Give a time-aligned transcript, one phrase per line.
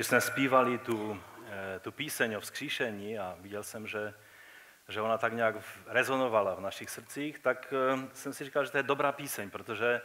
[0.00, 4.14] Když jsme zpívali tu, eh, tu píseň o vzkříšení a viděl jsem, že,
[4.88, 5.54] že ona tak nějak
[5.86, 10.00] rezonovala v našich srdcích, tak eh, jsem si říkal, že to je dobrá píseň, protože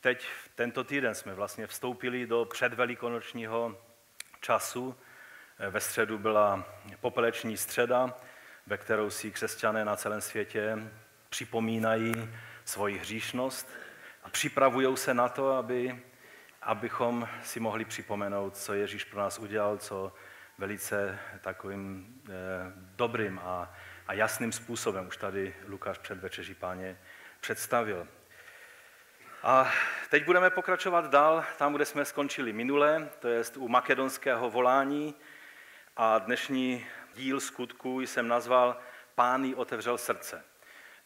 [0.00, 3.78] teď tento týden jsme vlastně vstoupili do předvelikonočního
[4.40, 4.96] času.
[5.58, 6.64] Eh, ve středu byla
[7.00, 8.18] popeleční středa,
[8.66, 10.78] ve kterou si křesťané na celém světě
[11.28, 12.30] připomínají
[12.64, 13.68] svoji hříšnost
[14.22, 16.02] a připravují se na to, aby
[16.70, 20.12] abychom si mohli připomenout, co Ježíš pro nás udělal, co
[20.58, 22.32] velice takovým eh,
[22.76, 23.74] dobrým a,
[24.06, 26.98] a jasným způsobem už tady Lukáš před večeří páně
[27.40, 28.08] představil.
[29.42, 29.72] A
[30.10, 35.14] teď budeme pokračovat dál tam, kde jsme skončili minule, to je u makedonského volání
[35.96, 38.76] a dnešní díl skutku jsem nazval
[39.14, 40.44] Pány otevřel srdce.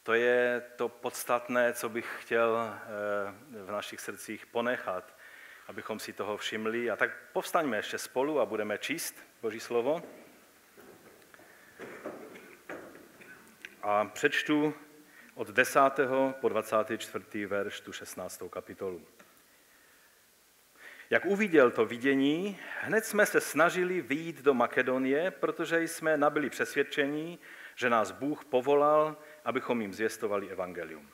[0.02, 5.14] To je to podstatné, co bych chtěl eh, v našich srdcích ponechat
[5.66, 6.91] abychom si toho všimli.
[6.91, 10.02] A tak povstaňme ještě spolu a budeme číst Boží slovo.
[13.83, 14.74] A přečtu
[15.34, 15.80] od 10.
[16.41, 17.47] po 24.
[17.47, 18.42] verš tu 16.
[18.50, 19.06] kapitolu.
[21.11, 27.39] Jak uviděl to vidění, hned jsme se snažili vyjít do Makedonie, protože jsme nabili přesvědčení,
[27.74, 31.14] že nás Bůh povolal, abychom jim zvěstovali evangelium.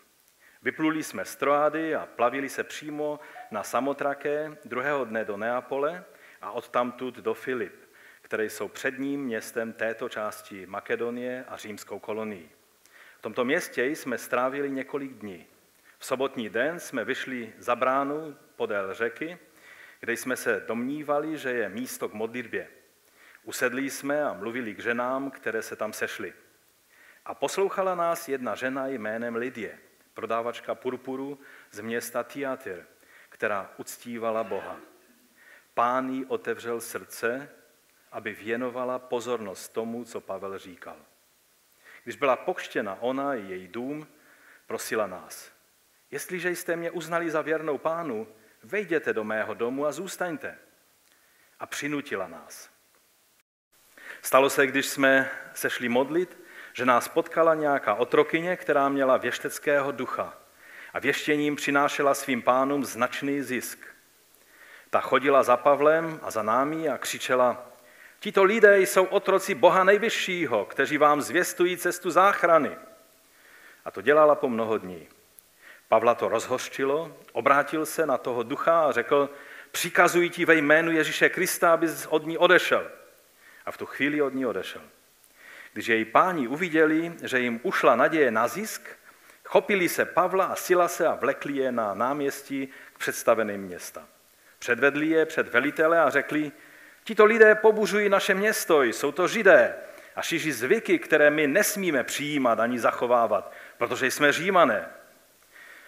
[0.63, 6.05] Vypluli jsme z Troády a plavili se přímo na Samotraké, druhého dne do Neapole
[6.41, 7.75] a odtamtud do Filip,
[8.23, 12.51] které jsou předním městem této části Makedonie a římskou kolonii.
[13.19, 15.47] V tomto městě jsme strávili několik dní.
[15.99, 19.39] V sobotní den jsme vyšli za bránu podél řeky,
[20.01, 22.69] kde jsme se domnívali, že je místo k modlitbě.
[23.45, 26.33] Usedli jsme a mluvili k ženám, které se tam sešly.
[27.25, 29.79] A poslouchala nás jedna žena jménem Lidie–
[30.15, 31.39] prodávačka purpuru
[31.71, 32.87] z města Tiatyr,
[33.29, 34.77] která uctívala Boha.
[35.75, 37.51] Pán jí otevřel srdce,
[38.13, 40.97] aby věnovala pozornost tomu, co Pavel říkal.
[42.05, 44.07] Když byla pokštěna ona i její dům,
[44.67, 45.53] prosila nás.
[46.11, 48.29] Jestliže jste mě uznali za věrnou pánu,
[48.63, 50.59] vejděte do mého domu a zůstaňte.
[51.61, 52.71] A přinutila nás.
[54.23, 56.40] Stalo se, když jsme se šli modlit,
[56.73, 60.35] že nás potkala nějaká otrokyně, která měla věšteckého ducha
[60.93, 63.79] a věštěním přinášela svým pánům značný zisk.
[64.91, 67.67] Ta chodila za Pavlem a za námi a křičela,
[68.21, 72.77] tito lidé jsou otroci Boha nejvyššího, kteří vám zvěstují cestu záchrany.
[73.85, 75.09] A to dělala po mnoho dní.
[75.89, 79.31] Pavla to rozhořčilo, obrátil se na toho ducha a řekl,
[79.71, 82.91] přikazuji ti ve jménu Ježíše Krista, abys od ní odešel.
[83.67, 84.83] A v tu chvíli od ní odešel.
[85.73, 88.89] Když její páni uviděli, že jim ušla naděje na zisk,
[89.45, 94.07] chopili se Pavla a Silase a vlekli je na náměstí k představeným města.
[94.59, 96.53] Předvedli je před velitele a řekli,
[97.05, 99.75] tito lidé pobuřují naše město, jsou to židé
[100.17, 104.89] a šiří zvyky, které my nesmíme přijímat ani zachovávat, protože jsme římané.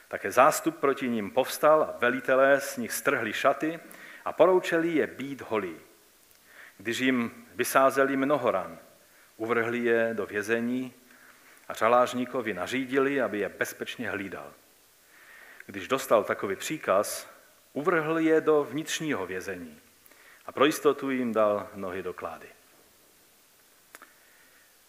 [0.09, 3.81] Také zástup proti ním povstal a velitelé z nich strhli šaty
[4.25, 5.77] a poroučeli je být holí.
[6.79, 8.79] Když jim vysázeli mnoho ran,
[9.43, 10.95] Uvrhli je do vězení
[11.69, 14.53] a řalážníkovi nařídili, aby je bezpečně hlídal.
[15.67, 17.29] Když dostal takový příkaz,
[17.73, 19.81] uvrhl je do vnitřního vězení
[20.47, 22.47] a pro jistotu jim dal nohy do klády.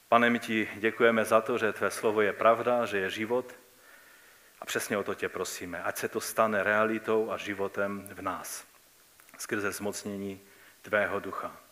[0.09, 3.55] Pane, my ti děkujeme za to, že tvé slovo je pravda, že je život
[4.61, 5.83] a přesně o to tě prosíme.
[5.83, 8.65] Ať se to stane realitou a životem v nás
[9.37, 10.41] skrze zmocnění
[10.81, 11.62] tvého ducha.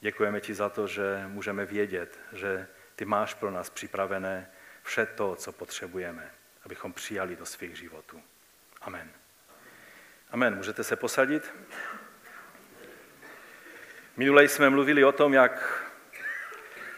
[0.00, 2.66] Děkujeme ti za to, že můžeme vědět, že
[2.96, 4.50] ty máš pro nás připravené
[4.82, 6.30] vše to, co potřebujeme,
[6.64, 8.22] abychom přijali do svých životů.
[8.80, 9.10] Amen.
[10.30, 10.56] Amen.
[10.56, 11.54] Můžete se posadit?
[14.16, 15.84] Minule jsme mluvili o tom, jak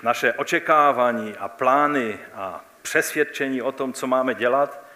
[0.02, 4.86] naše očekávání a plány a přesvědčení o tom, co máme dělat,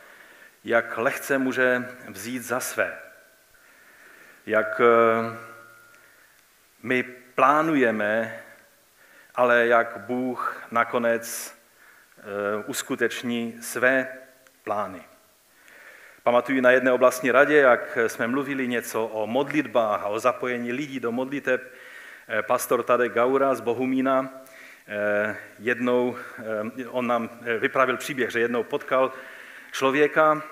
[0.64, 2.98] jak lehce může vzít za své.
[4.46, 5.38] Jak eh,
[6.82, 8.40] my plánujeme,
[9.34, 11.54] ale jak Bůh nakonec
[12.18, 12.22] eh,
[12.66, 14.08] uskuteční své
[14.64, 15.02] plány.
[16.22, 21.00] Pamatuju na jedné oblastní radě, jak jsme mluvili něco o modlitbách a o zapojení lidí
[21.00, 21.74] do modliteb.
[22.28, 24.30] Eh, pastor Tadek Gaura z Bohumína
[24.88, 26.16] eh, jednou,
[26.88, 29.12] on nám vypravil příběh, že jednou potkal
[29.72, 30.42] člověka,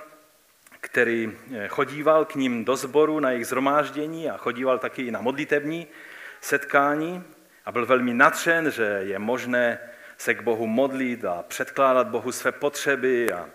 [0.80, 1.32] který
[1.68, 5.86] chodíval k ním do sboru na jejich zhromáždění a chodíval taky i na modlitební
[6.44, 7.24] setkání
[7.64, 9.78] a byl velmi natřen, že je možné
[10.18, 13.32] se k Bohu modlit a předkládat Bohu své potřeby.
[13.32, 13.48] A,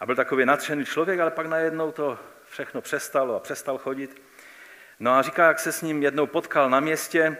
[0.00, 2.18] a byl takový natřený člověk, ale pak najednou to
[2.50, 4.22] všechno přestalo a přestal chodit.
[5.00, 7.36] No a říká, jak se s ním jednou potkal na městě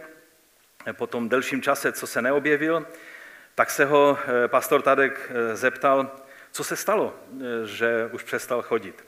[0.93, 2.87] po tom delším čase, co se neobjevil,
[3.55, 6.11] tak se ho pastor Tadek zeptal,
[6.53, 7.15] co se stalo,
[7.65, 9.05] že už přestal chodit.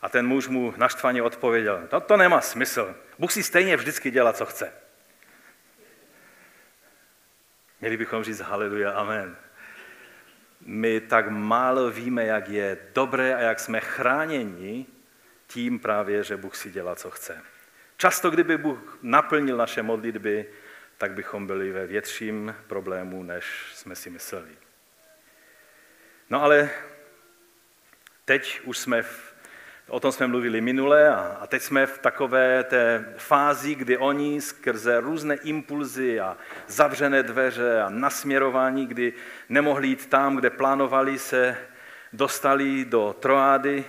[0.00, 4.32] A ten muž mu naštvaně odpověděl, to, to nemá smysl, Bůh si stejně vždycky dělá,
[4.32, 4.85] co chce.
[7.86, 9.36] Měli bychom říct haleluja, amen.
[10.60, 14.86] My tak málo víme, jak je dobré a jak jsme chráněni
[15.46, 17.42] tím právě, že Bůh si dělá, co chce.
[17.96, 20.46] Často, kdyby Bůh naplnil naše modlitby,
[20.98, 23.44] tak bychom byli ve větším problému, než
[23.74, 24.50] jsme si mysleli.
[26.30, 26.70] No ale
[28.24, 29.34] teď už jsme v
[29.88, 35.00] O tom jsme mluvili minule a teď jsme v takové té fázi, kdy oni skrze
[35.00, 36.36] různé impulzy a
[36.66, 39.12] zavřené dveře a nasměrování, kdy
[39.48, 41.56] nemohli jít tam, kde plánovali, se
[42.12, 43.84] dostali do Troády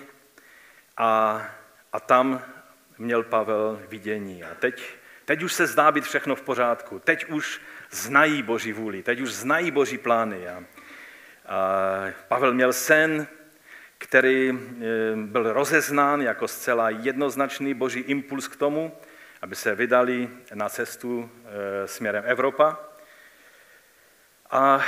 [0.98, 1.46] a,
[1.94, 2.42] a tam
[2.98, 4.44] měl Pavel vidění.
[4.44, 4.84] A teď,
[5.26, 7.00] teď už se zdá být všechno v pořádku.
[7.00, 7.62] Teď už
[7.92, 10.48] znají Boží vůli, teď už znají Boží plány.
[10.48, 10.64] A,
[11.46, 11.64] a
[12.28, 13.28] Pavel měl sen,
[13.98, 14.86] který eh,
[15.16, 18.98] byl rozeznán jako zcela jednoznačný boží impuls k tomu,
[19.42, 22.80] aby se vydali na cestu eh, směrem Evropa.
[24.52, 24.86] A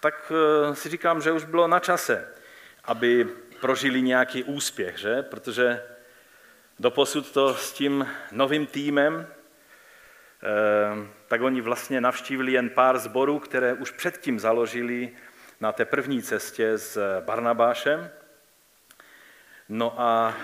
[0.00, 2.28] tak eh, si říkám, že už bylo na čase,
[2.84, 3.28] aby
[3.60, 5.22] prožili nějaký úspěch, že?
[5.22, 5.82] Protože
[6.78, 9.26] doposud to s tím novým týmem,
[11.28, 15.10] tak oni vlastně navštívili jen pár zborů, které už předtím založili
[15.60, 18.10] na té první cestě s Barnabášem.
[19.74, 20.36] No a,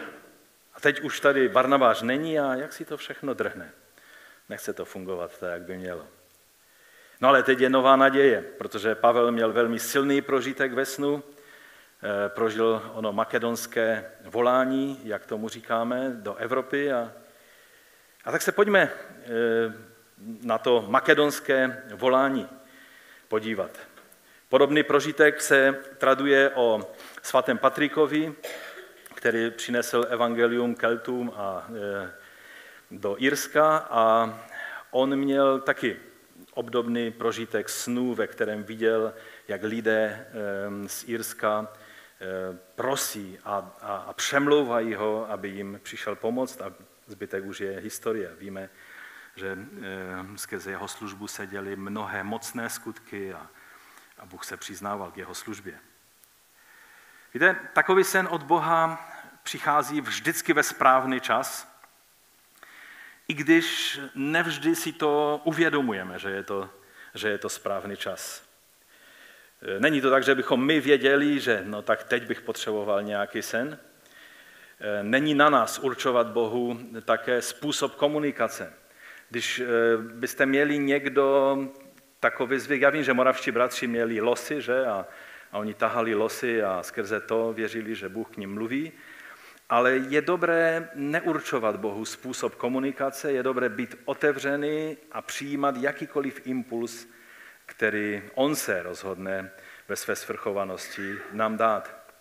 [0.75, 3.73] a teď už tady Barnabáš není a jak si to všechno drhne.
[4.49, 6.07] Nechce to fungovat tak, jak by mělo.
[7.21, 12.29] No ale teď je nová naděje, protože Pavel měl velmi silný prožitek ve snu, eh,
[12.29, 16.93] prožil ono makedonské volání, jak tomu říkáme, do Evropy.
[16.93, 17.13] A,
[18.25, 19.29] a tak se pojďme eh,
[20.43, 22.49] na to makedonské volání
[23.29, 23.71] podívat.
[24.49, 28.35] Podobný prožitek se traduje o svatém Patrikovi,
[29.19, 32.11] který přinesl evangelium Keltům a e,
[32.91, 34.35] do Irska a
[34.91, 35.97] on měl taky
[36.55, 39.15] obdobný prožitek snů, ve kterém viděl,
[39.49, 46.17] jak lidé e, z Irska e, prosí a, a, a přemlouvají ho, aby jim přišel
[46.17, 46.73] pomoct a
[47.07, 48.35] zbytek už je historie.
[48.39, 48.71] Víme,
[49.37, 49.59] že
[50.37, 53.51] skrze jeho službu se děly mnohé mocné skutky a,
[54.19, 55.88] a Bůh se přiznával k jeho službě.
[57.39, 59.09] Víte, takový sen od Boha
[59.43, 61.79] přichází vždycky ve správný čas,
[63.29, 66.71] i když nevždy si to uvědomujeme, že je to,
[67.15, 68.43] že je to správný čas.
[69.79, 73.79] Není to tak, že bychom my věděli, že no tak teď bych potřeboval nějaký sen.
[75.03, 78.73] Není na nás určovat Bohu také způsob komunikace.
[79.31, 81.59] Když eh, byste měli někdo
[82.21, 84.87] takový zvyk, já vím, že moravští bratři měli losy, že?
[84.87, 85.07] A,
[85.53, 88.93] a oni tahali losy a skrze to věřili, že Bůh k ním mluví.
[89.69, 97.09] Ale je dobré neurčovat Bohu způsob komunikace, je dobré být otevřený a přijímat jakýkoliv impuls,
[97.67, 99.51] který On se rozhodne
[99.89, 102.13] ve své svrchovanosti nám dát.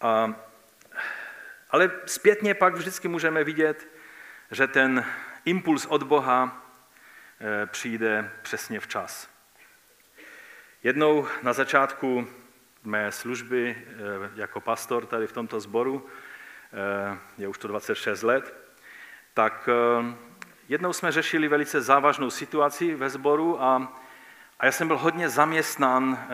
[0.00, 0.34] A,
[1.70, 3.88] ale zpětně pak vždycky můžeme vidět,
[4.50, 5.04] že ten
[5.44, 6.66] impuls od Boha
[7.40, 9.31] eh, přijde přesně včas.
[10.84, 12.28] Jednou na začátku
[12.84, 13.94] mé služby eh,
[14.34, 16.06] jako pastor tady v tomto sboru,
[16.72, 18.54] eh, je už to 26 let,
[19.34, 20.14] tak eh,
[20.68, 24.00] jednou jsme řešili velice závažnou situaci ve sboru a,
[24.58, 26.28] a já jsem byl hodně zaměstnán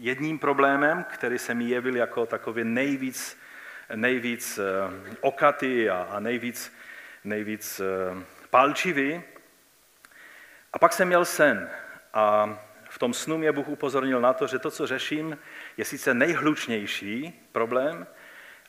[0.00, 3.40] jedním problémem, který se mi jevil jako takový nejvíc,
[3.94, 4.60] nejvíc
[5.20, 6.72] okatý a, a nejvíc,
[7.24, 7.80] nejvíc
[8.50, 9.22] palčivý.
[10.72, 11.70] A pak jsem měl sen
[12.14, 12.58] a
[12.96, 15.38] v tom snu mě Bůh upozornil na to, že to, co řeším,
[15.76, 18.06] je sice nejhlučnější problém,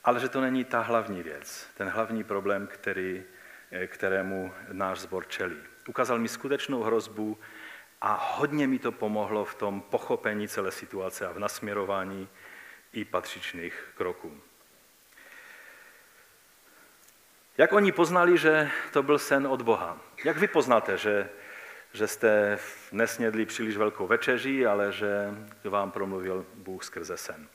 [0.03, 3.23] ale že to není ta hlavní věc, ten hlavní problém, který,
[3.71, 5.55] eh, kterému náš zbor čelí.
[5.87, 7.37] Ukázal mi skutečnou hrozbu
[8.01, 12.27] a hodně mi to pomohlo v tom pochopení celé situace a v nasměrování
[12.93, 14.41] i patřičných kroků.
[17.57, 19.97] Jak oni poznali, že to byl sen od Boha?
[20.23, 21.29] Jak vy poznáte, že
[21.97, 22.59] že jste
[22.91, 27.47] nesnědli příliš velkou večeří, ale že vám promluvil Bůh skrze sen.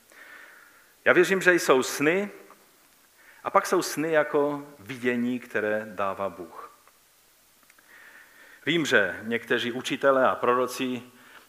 [1.04, 2.30] Já věřím, že jsou sny,
[3.44, 6.72] a pak jsou sny jako vidění, které dává Bůh.
[8.66, 11.02] Vím, že někteří učitelé a proroci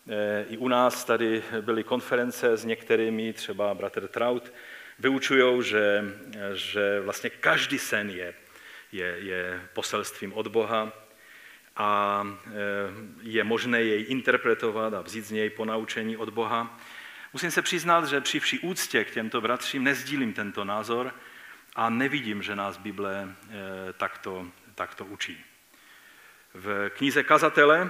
[0.09, 4.53] eh, i u nás tady byly konference s některými, třeba bratr Traut,
[4.99, 6.03] vyučují, že,
[6.53, 8.33] že vlastně každý sen je,
[8.91, 11.02] je, je poselstvím od Boha
[11.75, 12.23] a
[13.21, 16.79] je možné jej interpretovat a vzít z něj ponaučení od Boha.
[17.33, 21.15] Musím se přiznat, že při vší úctě k těmto bratřím nezdílím tento názor
[21.75, 23.35] a nevidím, že nás Bible
[23.97, 25.45] takto, takto učí.
[26.53, 27.89] V knize Kazatele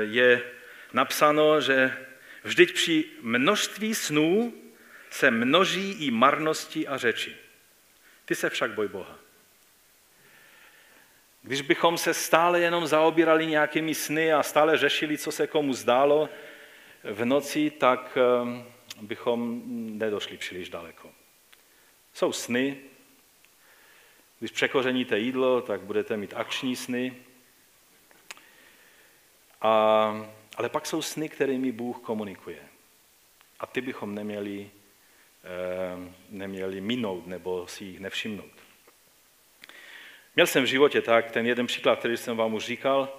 [0.00, 0.42] je
[0.92, 2.06] napsáno, že
[2.44, 4.54] vždyť při množství snů
[5.10, 7.36] se množí i marnosti a řeči.
[8.24, 9.18] Ty se však boj Boha.
[11.44, 16.28] Když bychom se stále jenom zaobírali nějakými sny a stále řešili, co se komu zdálo
[17.04, 18.64] v noci, tak ehm,
[19.00, 19.62] bychom
[19.98, 21.10] nedošli příliš daleko.
[22.12, 22.76] Jsou sny,
[24.38, 27.16] když překořeníte jídlo, tak budete mít akční sny.
[29.60, 32.68] A, ale pak jsou sny, kterými Bůh komunikuje.
[33.60, 34.70] A ty bychom neměli,
[35.44, 38.53] eh, neměli minout nebo si jich nevšimnout.
[40.36, 43.18] Měl jsem v životě tak, ten jeden příklad, který jsem vám už říkal,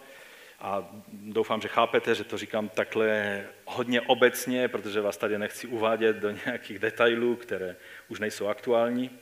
[0.60, 6.16] a doufám, že chápete, že to říkám takhle hodně obecně, protože vás tady nechci uvádět
[6.16, 7.76] do nějakých detailů, které
[8.08, 9.20] už nejsou aktuální.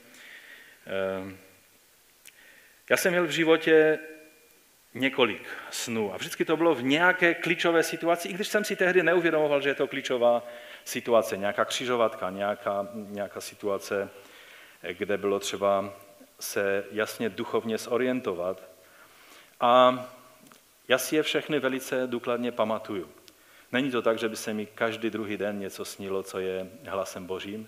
[0.88, 1.36] Eh,
[2.90, 4.00] já jsem měl v životě
[4.94, 9.04] několik snů a vždycky to bylo v nějaké klíčové situaci, i když jsem si tehdy
[9.04, 10.48] neuvědomoval, že je to klíčová
[10.84, 14.10] situace, nějaká křižovatka, nějaká, nějaká situace,
[14.82, 15.94] kde bylo třeba
[16.44, 18.62] se jasně duchovně zorientovat.
[19.60, 20.06] A
[20.88, 23.10] já si je všechny velice důkladně pamatuju.
[23.72, 27.26] Není to tak, že by se mi každý druhý den něco snilo, co je hlasem
[27.26, 27.68] Božím,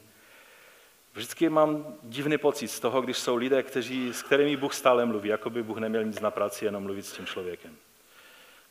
[1.15, 5.29] Vždycky mám divný pocit z toho, když jsou lidé, kteří, s kterými Bůh stále mluví,
[5.29, 7.71] jako by Bůh neměl nic na práci, jenom mluvit s tím člověkem.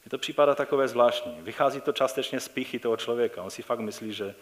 [0.04, 1.36] Mně to připadá takové zvláštní.
[1.40, 3.42] Vychází to částečně z pichy toho člověka.
[3.42, 4.34] On si fakt myslí, že,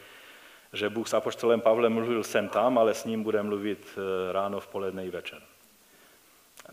[0.73, 4.61] že Bůh s apoštolem Pavlem mluvil sem tam, ale s ním bude mluvit eh, ráno,
[4.61, 5.43] v poledne i večer.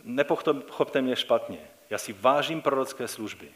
[0.03, 1.60] Nepochopte mě špatně.
[1.89, 3.48] Já si vážím prorocké služby.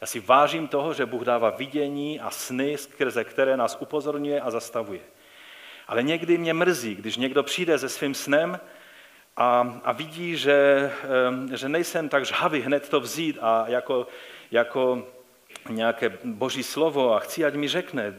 [0.00, 4.50] Já si vážím toho, že Bůh dává vidění a sny, skrze které nás upozorňuje a
[4.50, 5.00] zastavuje.
[5.88, 8.60] Ale někdy mě mrzí, když někdo přijde se svým snem
[9.36, 10.90] a, a vidí, že,
[11.54, 14.06] že nejsem tak žhavý hned to vzít a jako,
[14.50, 15.06] jako
[15.68, 18.14] nějaké boží slovo a chci, ať mi řekne,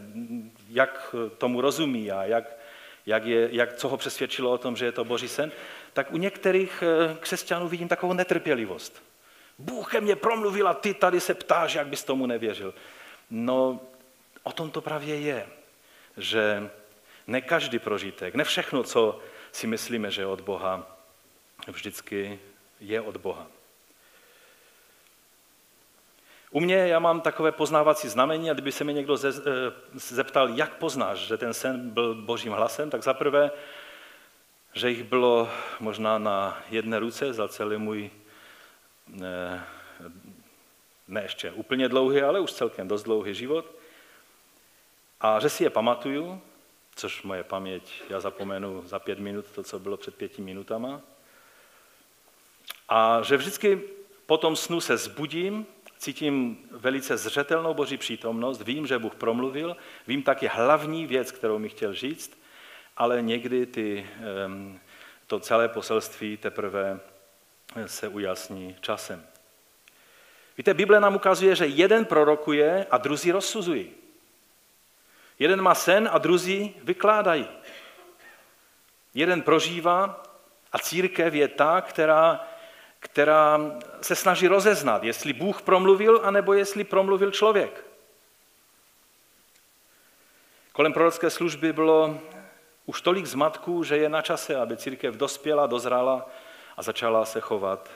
[0.69, 2.57] jak tomu rozumí a jak,
[3.05, 5.51] jak je, jak, co ho přesvědčilo o tom, že je to boží sen,
[5.93, 9.03] tak u některých eh, křesťanů vidím takovou netrpělivost.
[9.57, 12.73] Bůh ke mně promluvil a ty tady se ptáš, jak bys tomu nevěřil.
[13.29, 13.79] No,
[14.43, 15.47] o tom to právě je,
[16.17, 16.69] že
[17.27, 19.19] ne každý prožitek, ne všechno, co
[19.51, 20.97] si myslíme, že je od Boha,
[21.67, 22.39] vždycky
[22.79, 23.47] je od Boha.
[26.51, 29.31] U mě já mám takové poznávací znamení a kdyby se mi někdo eh,
[29.93, 33.51] zeptal, jak poznáš, že ten sen byl božím hlasem, tak zaprvé,
[34.77, 38.11] že jich bylo možná na jedné ruce za celý můj,
[39.07, 39.67] ne,
[41.07, 43.65] ne ještě úplně dlouhý, ale už celkem dost dlouhý život.
[45.21, 46.41] A že si je pamatuju,
[46.95, 51.01] což moje paměť, já zapomenu za pět minut to, co bylo před pěti minutama.
[52.89, 53.81] A že vždycky
[54.25, 55.65] po tom snu se zbudím,
[55.97, 61.69] cítím velice zřetelnou boží přítomnost, vím, že Bůh promluvil, vím taky hlavní věc, kterou mi
[61.69, 62.37] chtěl říct,
[62.97, 64.09] ale někdy ty,
[65.27, 66.99] to celé poselství teprve
[67.85, 69.27] se ujasní časem.
[70.57, 73.91] Víte, Bible nám ukazuje, že jeden prorokuje a druzí rozsuzují.
[75.39, 77.47] Jeden má sen a druzí vykládají.
[79.13, 80.23] Jeden prožívá
[80.73, 82.47] a církev je ta, která,
[82.99, 83.59] která
[84.01, 87.85] se snaží rozeznat, jestli Bůh promluvil, anebo jestli promluvil člověk.
[90.71, 92.21] Kolem prorocké služby bylo
[92.87, 96.29] už tolik zmatků, že je na čase, aby církev dospěla, dozrála
[96.77, 97.89] a začala se chovat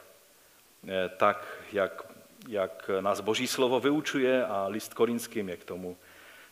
[0.87, 2.03] eh, tak, jak,
[2.47, 5.97] jak nás Boží slovo vyučuje a list korinským je k tomu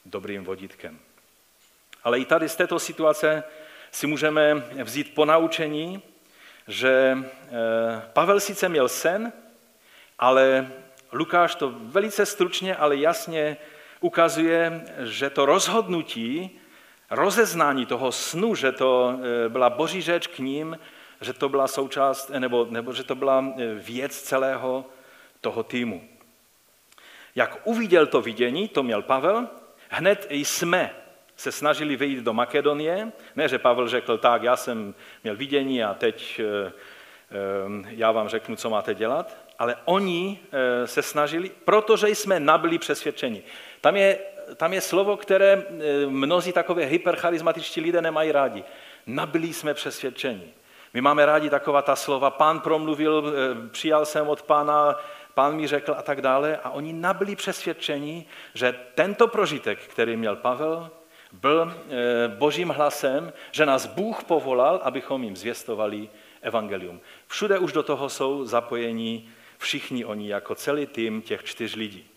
[0.05, 0.99] dobrým vodítkem.
[2.03, 3.43] Ale i tady z této situace
[3.91, 6.01] si můžeme vzít po naučení,
[6.67, 9.33] že eh, Pavel sice měl sen,
[10.19, 10.71] ale
[11.11, 13.57] Lukáš to velice stručně, ale jasně
[13.99, 16.58] ukazuje, že to rozhodnutí,
[17.09, 19.13] rozeznání toho snu, že to
[19.45, 20.79] eh, byla boží řeč k ním,
[21.21, 24.85] že to byla součást, nebo, nebo že to byla eh, věc celého
[25.41, 26.03] toho týmu.
[27.35, 29.47] Jak uviděl to vidění, to měl Pavel,
[29.89, 30.95] Hned jsme
[31.35, 33.11] se snažili vyjít do Makedonie.
[33.35, 36.41] Ne, že Pavel řekl, tak, já jsem měl vidění a teď
[37.87, 39.37] já vám řeknu, co máte dělat.
[39.59, 40.39] Ale oni
[40.85, 43.43] se snažili, protože jsme nabili přesvědčení.
[43.81, 44.19] Tam je,
[44.55, 45.63] tam je slovo, které
[46.07, 48.63] mnozí takové hypercharizmatičtí lidé nemají rádi.
[49.05, 50.53] Nabili jsme přesvědčení.
[50.93, 54.95] My máme rádi taková ta slova, pán promluvil, eh, přijal jsem od pána,
[55.33, 56.57] pán mi řekl a tak dále.
[56.63, 60.89] A oni nabyli přesvědčení, že tento prožitek, který měl Pavel,
[61.31, 66.09] byl eh, božím hlasem, že nás Bůh povolal, abychom jim zvěstovali
[66.41, 67.01] evangelium.
[67.27, 72.08] Všude už do toho jsou zapojení všichni oni, jako celý tým těch čtyř lidí.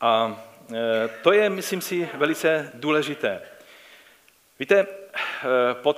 [0.00, 0.42] A
[0.74, 3.42] eh, to je, myslím si, velice důležité.
[4.58, 4.86] Víte,
[5.82, 5.94] po,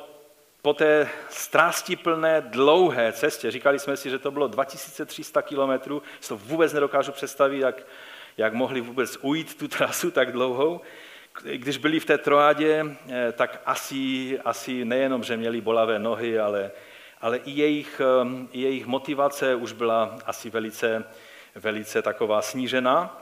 [0.63, 6.73] po té strástiplné dlouhé cestě, říkali jsme si, že to bylo 2300 kilometrů, to vůbec
[6.73, 7.83] nedokážu představit, jak,
[8.37, 10.81] jak mohli vůbec ujít tu trasu tak dlouhou.
[11.43, 16.71] Když byli v té Troádě, eh, tak asi, asi nejenom, že měli bolavé nohy, ale,
[17.21, 18.01] ale i, jejich,
[18.53, 21.05] i jejich motivace už byla asi velice,
[21.55, 23.22] velice taková snížená.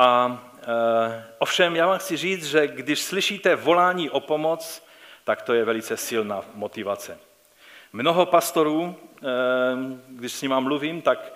[0.00, 4.86] A e, ovšem já vám chci říct, že když slyšíte volání o pomoc,
[5.24, 7.18] tak to je velice silná motivace.
[7.92, 9.26] Mnoho pastorů, e,
[10.08, 11.32] když s nimi mluvím, tak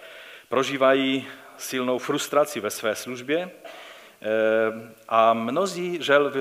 [0.49, 3.51] prožívají silnou frustraci ve své službě e,
[5.09, 6.33] a mnozí žel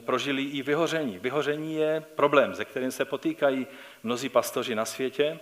[0.00, 1.18] prožili i vyhoření.
[1.18, 3.66] Vyhoření je problém, se kterým se potýkají
[4.02, 5.38] mnozí pastoři na světě.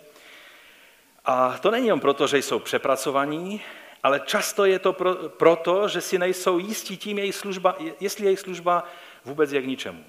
[1.25, 3.61] A to není jen proto, že jsou přepracovaní,
[4.05, 8.41] ale často je to pro, proto, že si nejsou jistí tím, jejich služba, jestli jejich
[8.41, 8.85] služba
[9.25, 10.05] vůbec je k ničemu.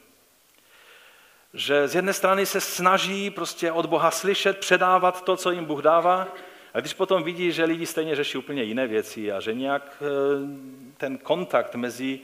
[1.54, 5.82] Že z jedné strany se snaží prostě od Boha slyšet, předávat to, co jim Bůh
[5.82, 6.28] dává,
[6.74, 10.06] a když potom vidí, že lidi stejně řeší úplně jiné věci a že nějak eh,
[10.98, 12.20] ten kontakt mezi,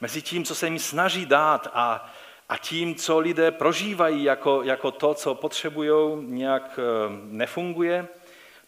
[0.00, 2.12] mezi tím, co se jim snaží dát a,
[2.48, 6.82] a tím, co lidé prožívají jako, jako to, co potřebují, nějak eh,
[7.24, 8.08] nefunguje,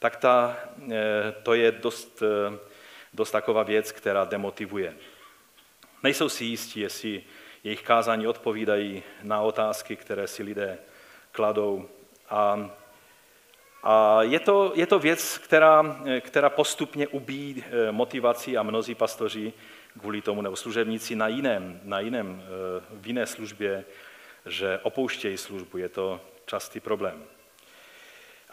[0.04, 0.56] tak ta,
[0.92, 2.58] eh, to je dost, eh,
[3.14, 4.96] dost taková věc, která demotivuje.
[6.02, 7.22] Nejsou si jistí, jestli
[7.64, 10.78] jejich kázání odpovídají na otázky, které si lidé
[11.32, 11.88] kladou.
[12.30, 12.70] A,
[13.82, 19.52] a je, to, je to věc, která, která postupně ubíjí eh, motivaci a mnozí pastoři
[19.98, 22.42] kvůli tomu, nebo služebníci na jiném, na jiném,
[22.90, 23.84] v jiné službě,
[24.46, 25.78] že opouštějí službu.
[25.78, 27.33] Je to častý problém.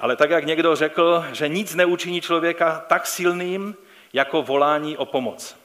[0.01, 3.75] Ale tak, jak někdo řekl, že nic neučiní člověka tak silným,
[4.13, 5.57] jako volání o pomoc.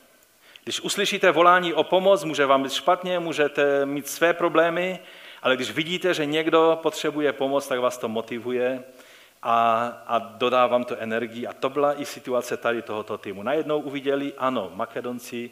[0.64, 4.98] Když uslyšíte volání o pomoc, může vám být špatně, můžete mít své problémy,
[5.42, 8.84] ale když vidíte, že někdo potřebuje pomoc, tak vás to motivuje
[9.42, 11.46] a, a dodá vám to energii.
[11.46, 13.42] A to byla i situace tady tohoto týmu.
[13.42, 15.50] Najednou uviděli, ano, Makedonci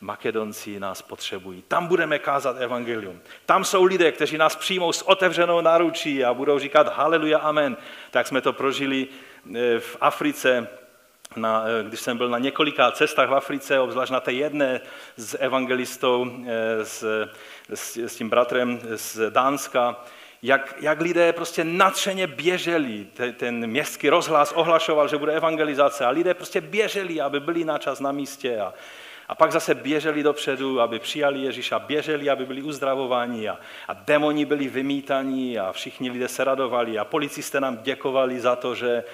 [0.00, 1.64] Makedonci nás potřebují.
[1.68, 3.20] Tam budeme kázat evangelium.
[3.46, 7.76] Tam jsou lidé, kteří nás přijmou s otevřenou náručí a budou říkat haleluja, amen.
[8.10, 9.08] Tak jsme to prožili
[9.56, 10.68] eh, v Africe,
[11.36, 14.80] na, eh, když jsem byl na několika cestách v Africe, obzvlášť na té jedné
[15.16, 17.28] s evangelistou, eh, s,
[17.74, 19.96] s, s tím bratrem z Dánska,
[20.42, 23.06] jak, jak lidé prostě natřeně běželi.
[23.36, 28.00] Ten městský rozhlas ohlašoval, že bude evangelizace a lidé prostě běželi, aby byli na čas
[28.00, 28.74] na místě a,
[29.30, 34.44] a pak zase běželi dopředu, aby přijali Ježíša, běželi, aby byli uzdravováni a, a demoni
[34.44, 39.04] byli vymítaní a všichni lidé se radovali a policisté nám děkovali za to, že,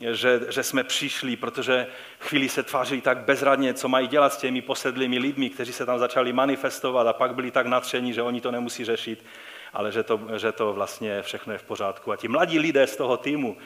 [0.00, 1.86] že, že jsme přišli, protože
[2.20, 5.98] chvíli se tvářili tak bezradně, co mají dělat s těmi posedlými lidmi, kteří se tam
[5.98, 9.24] začali manifestovat a pak byli tak natření, že oni to nemusí řešit,
[9.72, 12.12] ale že to, že to vlastně všechno je v pořádku.
[12.12, 13.56] A ti mladí lidé z toho týmu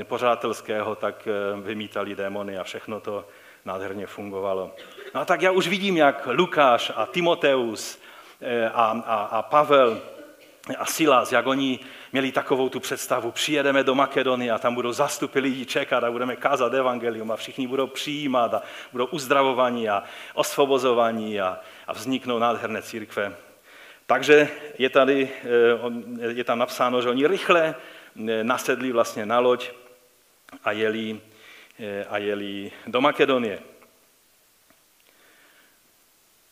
[0.00, 3.24] eh, pořátelského tak eh, vymítali démony a všechno to
[3.64, 4.74] nádherně fungovalo.
[5.14, 7.98] No a tak já už vidím, jak Lukáš a Timoteus
[8.40, 10.02] eh, a, a, a Pavel
[10.78, 11.78] a Silas, jak oni
[12.12, 16.36] měli takovou tu představu, přijedeme do Makedonie a tam budou zastupy lidí čekat a budeme
[16.36, 22.82] kázat evangelium a všichni budou přijímat a budou uzdravovaní a osvobozovaní a, a vzniknou nádherné
[22.82, 23.36] církve.
[24.06, 25.28] Takže je, tady,
[26.20, 27.74] eh, je tam napsáno, že oni rychle
[28.28, 29.70] eh, nasedli vlastně na loď
[30.64, 31.20] a jeli,
[32.08, 33.58] a jeli do Makedonie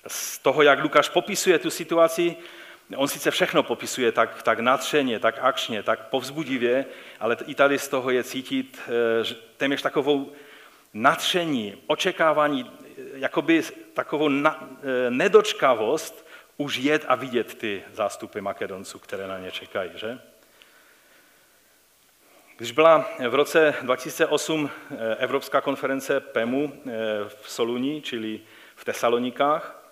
[0.07, 2.37] z toho, jak Lukáš popisuje tu situaci,
[2.97, 6.87] on sice všechno popisuje tak, tak natřeně, tak akčně, tak povzbudivě,
[7.21, 10.33] ale i tady z toho je cítit eh, téměř takovou
[10.95, 13.63] natření, očekávání, eh, jakoby
[13.95, 14.69] takovou na,
[15.09, 19.91] nedočkavost už jet a vidět ty zástupy Makedonců, které na ně čekají.
[19.95, 20.19] Že?
[22.59, 24.71] Když byla v roce 2008
[25.19, 26.73] Evropská konference PEMu
[27.29, 28.41] v Soluni, čili
[28.77, 29.83] v Tesalonikách,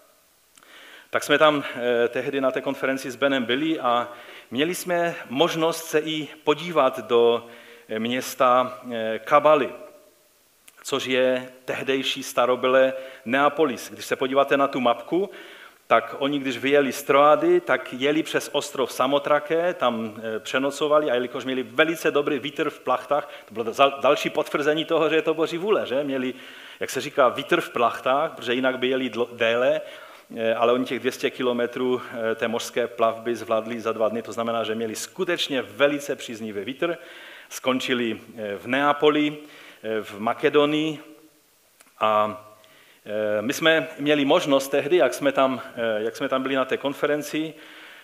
[1.11, 4.09] tak jsme tam eh, tehdy na té konferenci s Benem byli a
[4.51, 7.47] měli jsme možnost se i podívat do
[7.89, 9.73] eh, města eh, Kabaly,
[10.83, 12.93] což je tehdejší starobylé
[13.25, 13.91] Neapolis.
[13.91, 15.31] Když se podíváte na tu mapku,
[15.87, 21.15] tak oni, když vyjeli z Troady, tak jeli přes ostrov Samotrake, tam eh, přenocovali a
[21.15, 25.35] jelikož měli velice dobrý vítr v plachtách, to bylo další potvrzení toho, že je to
[25.35, 26.05] boží vůle, že?
[26.05, 26.35] Měli,
[26.81, 29.81] jak se říká, vítr v plachtách, protože jinak by jeli déle,
[30.37, 34.33] eh, ale oni těch 200 kilometrů eh, té mořské plavby zvládli za dva dny, to
[34.33, 36.99] znamená, že měli skutečně velice příznivý vítr,
[37.49, 38.21] skončili
[38.59, 39.37] v Neapoli,
[40.03, 40.99] v Makedonii
[42.01, 42.43] a
[43.41, 46.77] my jsme měli možnost tehdy, jak jsme tam, eh, jak jsme tam byli na té
[46.77, 47.55] konferenci,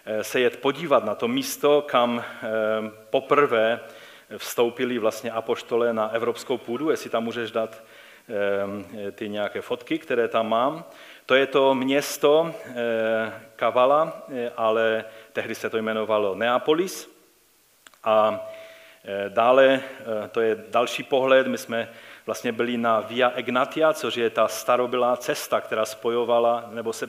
[0.04, 2.24] eh, se jet podívat na to místo, kam
[3.10, 3.80] poprvé
[4.36, 7.82] vstoupili vlastně apoštole na evropskou půdu, jestli tam můžeš dát
[9.12, 10.84] ty nějaké fotky, které tam mám.
[11.26, 12.54] To je to město
[13.56, 14.22] Kavala,
[14.56, 17.10] ale tehdy se to jmenovalo Neapolis.
[18.04, 18.46] A
[19.28, 19.80] dále,
[20.30, 21.88] to je další pohled, my jsme
[22.26, 27.06] vlastně byli na Via Egnatia, což je ta starobylá cesta, která spojovala, nebo se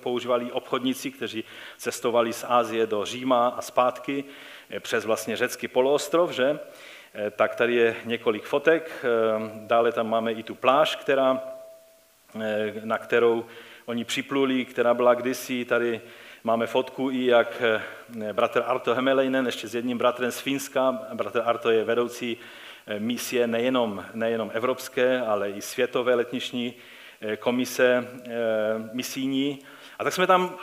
[0.00, 1.44] používali obchodníci, kteří
[1.76, 4.24] cestovali z Ázie do Říma a zpátky
[4.70, 6.58] eh, přes vlastně řecký poloostrov, že?
[7.14, 9.08] Eh, tak tady je několik fotek, eh,
[9.66, 11.42] dále tam máme i tu pláž, která,
[12.84, 13.44] na kterou
[13.86, 16.00] oni připluli, která byla kdysi, tady
[16.44, 17.62] máme fotku i jak
[18.32, 22.36] bratr Arto Hemeleinen, ještě s jedním bratrem z Finska, bratr Arto je vedoucí
[22.98, 26.74] misie nejenom, nejenom evropské, ale i světové letniční
[27.20, 28.30] eh, komise eh,
[28.92, 29.58] misijní.
[29.98, 30.56] A tak jsme tam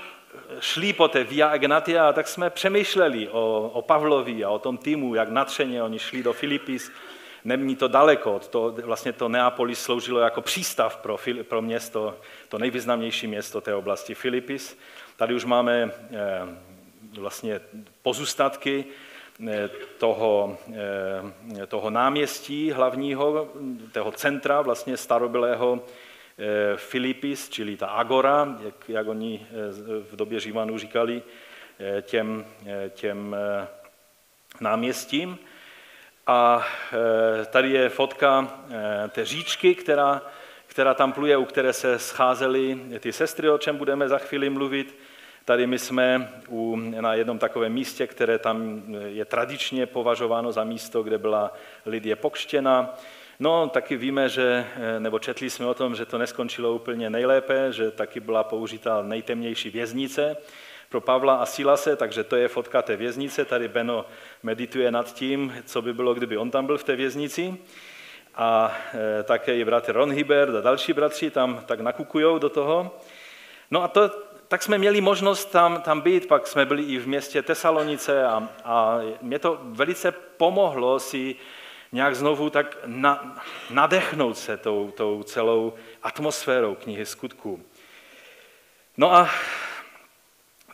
[0.59, 4.77] šli po té Via Egnatia a tak jsme přemýšleli o, o Pavlovi a o tom
[4.77, 6.91] týmu, jak natřeně oni šli do Filipis.
[7.43, 12.17] Není to daleko, to, vlastně to Neapolis sloužilo jako přístav pro, pro město,
[12.49, 14.77] to nejvýznamnější město té oblasti Filipis.
[15.15, 15.91] Tady už máme
[17.13, 17.59] vlastně
[18.01, 18.85] pozůstatky Eh,
[19.97, 20.57] toho,
[21.61, 23.49] eh, toho náměstí hlavního,
[23.91, 25.79] toho centra vlastně starobylého
[26.37, 29.47] eh, Filipis, čili ta agora, jak, jak oni
[30.11, 31.23] v době Římanů říkali,
[32.01, 32.45] těm,
[32.89, 33.35] těm
[34.59, 35.39] náměstím.
[36.27, 36.65] A
[37.49, 38.59] tady je fotka
[39.09, 40.21] té říčky, která,
[40.67, 44.97] která tam pluje, u které se scházely ty sestry, o čem budeme za chvíli mluvit.
[45.45, 51.03] Tady my jsme u, na jednom takovém místě, které tam je tradičně považováno za místo,
[51.03, 51.53] kde byla
[51.85, 52.95] Lidie pokštěna.
[53.39, 54.67] No, taky víme, že,
[54.99, 59.69] nebo četli jsme o tom, že to neskončilo úplně nejlépe, že taky byla použita nejtemnější
[59.69, 60.37] věznice
[60.89, 63.45] pro Pavla a Silase, takže to je fotka té věznice.
[63.45, 64.05] Tady Beno
[64.43, 67.57] medituje nad tím, co by bylo, kdyby on tam byl v té věznici.
[68.35, 68.77] A
[69.19, 72.99] e, také i bratr Ron Hibert a další bratři tam tak nakukujou do toho.
[73.71, 74.11] No a to,
[74.51, 78.49] tak jsme měli možnost tam, tam být, pak jsme byli i v městě Tesalonice a,
[78.63, 81.35] a mě to velice pomohlo si
[81.91, 87.63] nějak znovu tak na, nadechnout se tou, tou celou atmosférou knihy skutků.
[88.97, 89.29] No a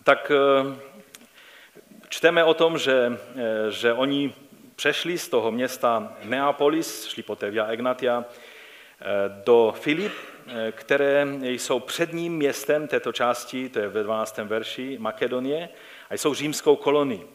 [0.04, 0.76] tak eh,
[2.10, 4.34] čteme o tom, že, eh, že oni
[4.76, 9.06] přešli z toho města Neapolis, šli po té Via Egnatia, eh,
[9.46, 10.14] do Filip,
[10.72, 14.38] které jsou předním městem této části, to je ve 12.
[14.38, 15.70] verši, Makedonie,
[16.10, 17.28] a jsou římskou kolonii.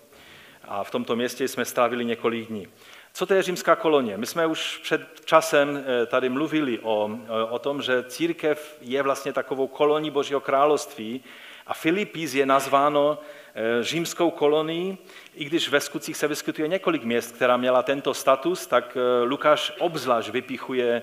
[0.65, 2.69] A v tomto městě jsme strávili několik dní.
[3.13, 4.19] Co to je římská kolonie?
[4.19, 7.11] My jsme už před časem eh, tady mluvili o,
[7.51, 11.25] o tom, že církev je vlastně takovou kolonií Božího království
[11.67, 13.19] a Filipis je nazváno
[13.55, 14.99] eh, římskou kolonií,
[15.35, 20.29] i když ve skutcích se vyskytuje několik měst, která měla tento status, tak Lukáš obzvlášť
[20.29, 21.03] vypichuje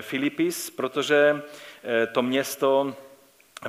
[0.00, 1.42] Filipis, protože
[1.84, 2.94] eh, to město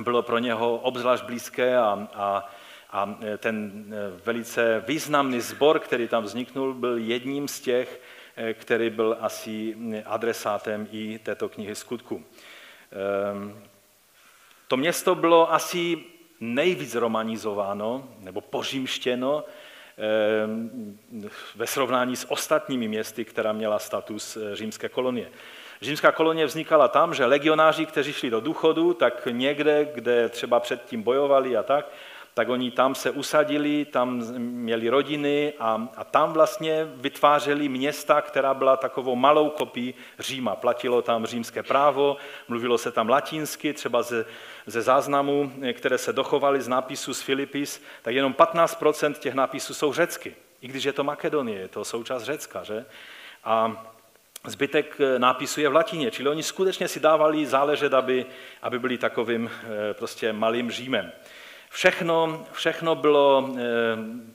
[0.00, 2.50] bylo pro něho obzvlášť blízké a, a,
[2.90, 3.84] a eh, ten
[4.24, 8.00] velice významný sbor, který tam vzniknul, byl jedním z těch,
[8.54, 12.24] který byl asi adresátem i této knihy skutku.
[12.92, 13.62] Ehm,
[14.68, 15.98] to město bylo asi
[16.40, 19.44] nejvíc romanizováno nebo pořímštěno
[19.98, 20.98] ehm,
[21.56, 25.30] ve srovnání s ostatními městy, která měla status římské kolonie.
[25.82, 31.02] Římská kolonie vznikala tam, že legionáři, kteří šli do důchodu, tak někde, kde třeba předtím
[31.02, 31.86] bojovali a tak,
[32.34, 38.54] tak oni tam se usadili, tam měli rodiny a, a tam vlastně vytvářeli města, která
[38.54, 40.56] byla takovou malou kopií Říma.
[40.56, 42.16] Platilo tam římské právo,
[42.48, 44.24] mluvilo se tam latinsky, třeba ze,
[44.66, 49.92] ze záznamů, které se dochovaly z nápisů z Filipis, tak jenom 15% těch nápisů jsou
[49.92, 50.34] řecky.
[50.60, 52.84] I když je to Makedonie, je to součást Řecka, že?
[53.44, 53.86] A
[54.46, 58.26] Zbytek eh, nápisu je v latině, čili oni skutečně si dávali záležet, aby,
[58.62, 61.12] aby byli takovým eh, prostě malým Římem.
[61.70, 63.62] Všechno, všechno bylo eh,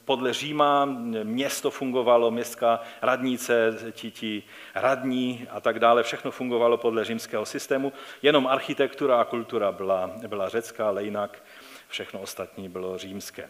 [0.06, 0.86] podle Říma,
[1.24, 4.44] město fungovalo, městská radnice, ti, ti
[4.76, 10.50] radní a tak dále, všechno fungovalo podle římského systému, jenom architektura a kultura byla, byla
[10.50, 11.44] řecká, ale jinak
[11.88, 13.50] všechno ostatní bylo římské.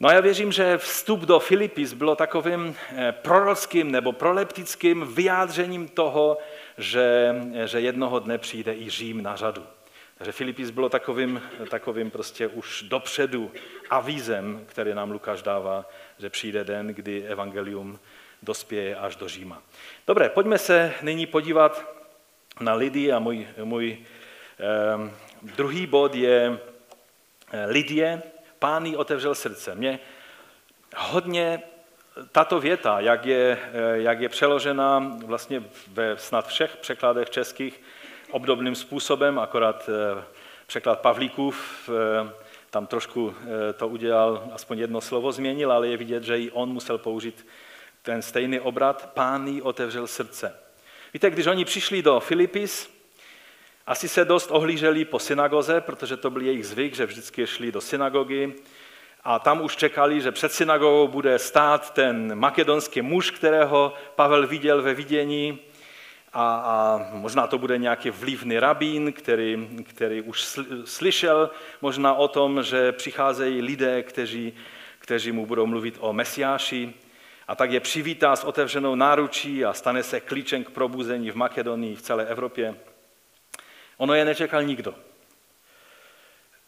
[0.00, 5.88] No a já věřím, že vstup do Filipis bylo takovým eh, prorockým nebo proleptickým vyjádřením
[5.88, 6.38] toho,
[6.78, 7.34] že,
[7.64, 9.66] že jednoho dne přijde i Řím na řadu.
[10.18, 13.52] Takže Filipis bylo takovým, takovým prostě už dopředu
[13.90, 15.84] avízem, který nám Lukáš dává,
[16.18, 17.98] že přijde den, kdy evangelium
[18.42, 19.62] dospěje až do Říma.
[20.06, 21.84] Dobré, pojďme se nyní podívat
[22.60, 23.98] na lidi a můj, můj
[24.60, 25.10] eh,
[25.42, 26.58] druhý bod je
[27.52, 28.22] eh, Lidie,
[28.58, 29.74] pán jí otevřel srdce.
[29.74, 29.98] Mě
[30.96, 31.62] hodně
[32.32, 37.82] tato věta, jak je, eh, jak je přeložena vlastně ve snad všech překladech českých
[38.30, 40.24] obdobným způsobem, akorát eh,
[40.66, 42.32] překlad Pavlíkův eh,
[42.70, 43.34] tam trošku
[43.76, 47.46] to udělal, aspoň jedno slovo změnil, ale je vidět, že i on musel použít
[48.02, 49.10] ten stejný obrat.
[49.14, 50.54] Pán jí otevřel srdce.
[51.14, 52.97] Víte, když oni přišli do Filipis,
[53.88, 57.80] asi se dost ohlíželi po synagoze, protože to byl jejich zvyk, že vždycky šli do
[57.80, 58.52] synagogy.
[59.24, 64.82] A tam už čekali, že před synagogou bude stát ten makedonský muž, kterého Pavel viděl
[64.82, 65.58] ve vidění.
[66.32, 72.62] A, a možná to bude nějaký vlivný rabín, který, který už slyšel možná o tom,
[72.62, 74.52] že přicházejí lidé, kteří,
[74.98, 76.94] kteří mu budou mluvit o Mesiáši.
[77.48, 81.96] A tak je přivítá s otevřenou náručí a stane se klíčem k probuzení v Makedonii,
[81.96, 82.74] v celé Evropě.
[83.98, 84.94] Ono je nečekal nikdo.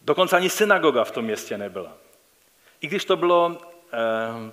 [0.00, 1.92] Dokonce ani synagoga v tom městě nebyla.
[2.80, 3.96] I když to bylo eh,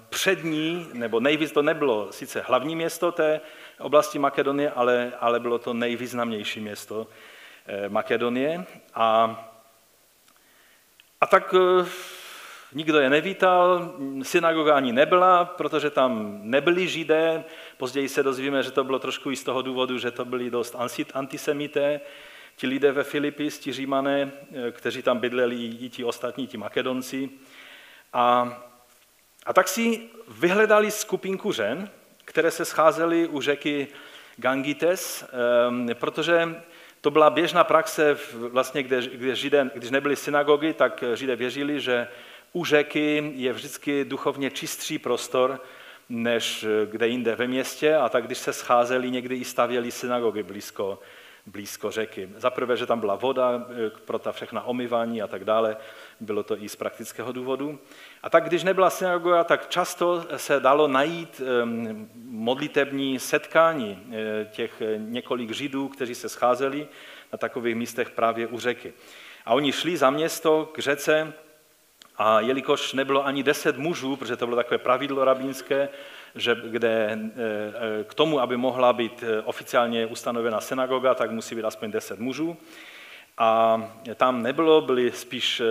[0.09, 3.41] přední, nebo nejvíc to nebylo sice hlavní město té
[3.79, 7.07] oblasti Makedonie, ale, ale bylo to nejvýznamnější město
[7.65, 8.65] eh, Makedonie.
[8.93, 9.37] A,
[11.21, 11.85] a tak eh,
[12.73, 13.91] nikdo je nevítal,
[14.23, 17.43] synagoga ani nebyla, protože tam nebyli židé.
[17.77, 20.75] Později se dozvíme, že to bylo trošku i z toho důvodu, že to byli dost
[21.13, 22.01] antisemité,
[22.57, 24.31] ti lidé ve Filipis, ti římané,
[24.67, 27.29] eh, kteří tam bydleli, i ti ostatní, ti makedonci.
[28.13, 28.57] A,
[29.45, 31.89] a tak si vyhledali skupinku žen,
[32.25, 33.87] které se scházely u řeky
[34.37, 36.61] Gangites, ehm, protože
[37.01, 42.07] to byla běžná praxe, vlastně, kde, kde židé, když nebyly synagogy, tak židé věřili, že
[42.53, 45.61] u řeky je vždycky duchovně čistší prostor,
[46.09, 50.99] než kde jinde ve městě, a tak když se scházeli, někdy i stavěli synagogy blízko,
[51.47, 52.29] blízko řeky.
[52.37, 55.77] Za prvé, že tam byla voda eh, pro ta všechna omyvání a tak dále,
[56.19, 57.79] bylo to i z praktického důvodu.
[58.23, 61.41] A tak, když nebyla synagoga, tak často se dalo najít
[62.29, 66.87] modlitební setkání eh, těch eh, několik židů, kteří se scházeli
[67.31, 68.93] na takových místech právě u řeky.
[69.45, 71.33] A oni šli za město k řece
[72.17, 75.89] a jelikož nebylo ani deset mužů, protože to bylo takové pravidlo rabínské,
[76.37, 81.55] že kde eh, eh, k tomu, aby mohla být eh, oficiálně ustanovena synagoga, tak musí
[81.55, 82.57] být aspoň deset mužů.
[83.37, 83.81] A
[84.15, 85.61] tam nebylo, byly spíš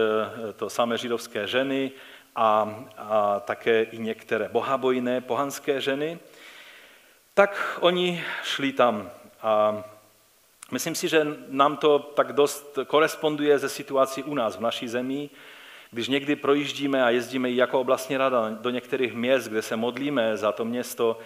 [0.57, 1.91] to samé židovské ženy
[2.37, 6.19] a, a také i některé bohabojné pohanské ženy.
[7.35, 9.11] Tak oni šli tam.
[9.43, 9.85] A
[10.71, 15.31] myslím si, že nám to tak dost koresponduje ze situací u nás v naší zemi,
[15.91, 20.53] když někdy projíždíme a jezdíme jako oblastní rada do některých měst, kde se modlíme za
[20.53, 21.19] to město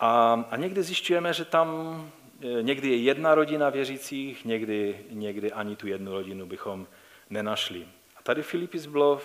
[0.00, 2.10] a, a někdy zjišťujeme, že tam
[2.58, 6.86] e, někdy je jedna rodina věřících, někdy, někdy ani tu jednu rodinu bychom
[7.30, 7.86] nenašli.
[8.16, 9.20] A tady Filipis bylo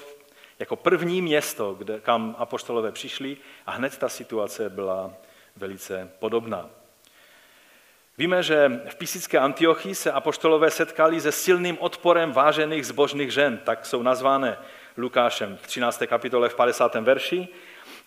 [0.59, 5.13] jako první město, kde, kam apoštolové přišli a hned ta situace byla
[5.55, 6.69] velice podobná.
[8.17, 13.85] Víme, že v písické Antiochii se apoštolové setkali se silným odporem vážených zbožných žen, tak
[13.85, 14.57] jsou nazvané
[14.97, 16.03] Lukášem v 13.
[16.05, 16.95] kapitole v 50.
[16.95, 17.47] verši.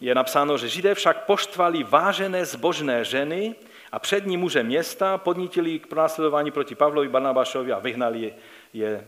[0.00, 3.54] Je napsáno, že Židé však poštvali vážené zbožné ženy
[3.92, 8.34] a přední muže města podnítili k pronásledování proti Pavlovi, Barnabášovi a vyhnali je,
[8.72, 9.04] je e,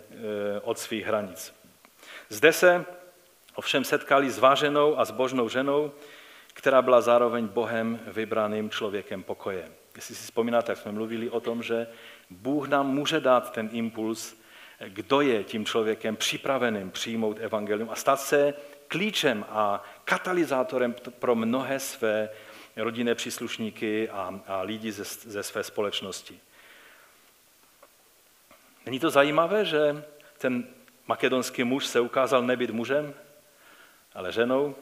[0.61, 1.55] od svých hranic.
[2.29, 2.85] Zde se
[3.55, 5.93] ovšem setkali s váženou a zbožnou ženou,
[6.55, 9.78] která byla zároveň Bohem vybraným člověkem pokoje.
[9.99, 11.87] Jestli si vzpomínáte, jak jsme mluvili o tom, že
[12.31, 14.37] Bůh nám může dát ten impuls,
[14.89, 18.55] kdo je tím člověkem připraveným přijmout evangelium a stát se
[18.89, 22.31] klíčem a katalyzátorem pro mnohé své
[22.77, 26.41] rodinné příslušníky a, a lidi ze, ze své společnosti.
[28.87, 30.05] Není to zajímavé, že
[30.39, 30.67] ten
[31.07, 33.15] makedonský muž se ukázal nebyt mužem,
[34.15, 34.77] ale ženou?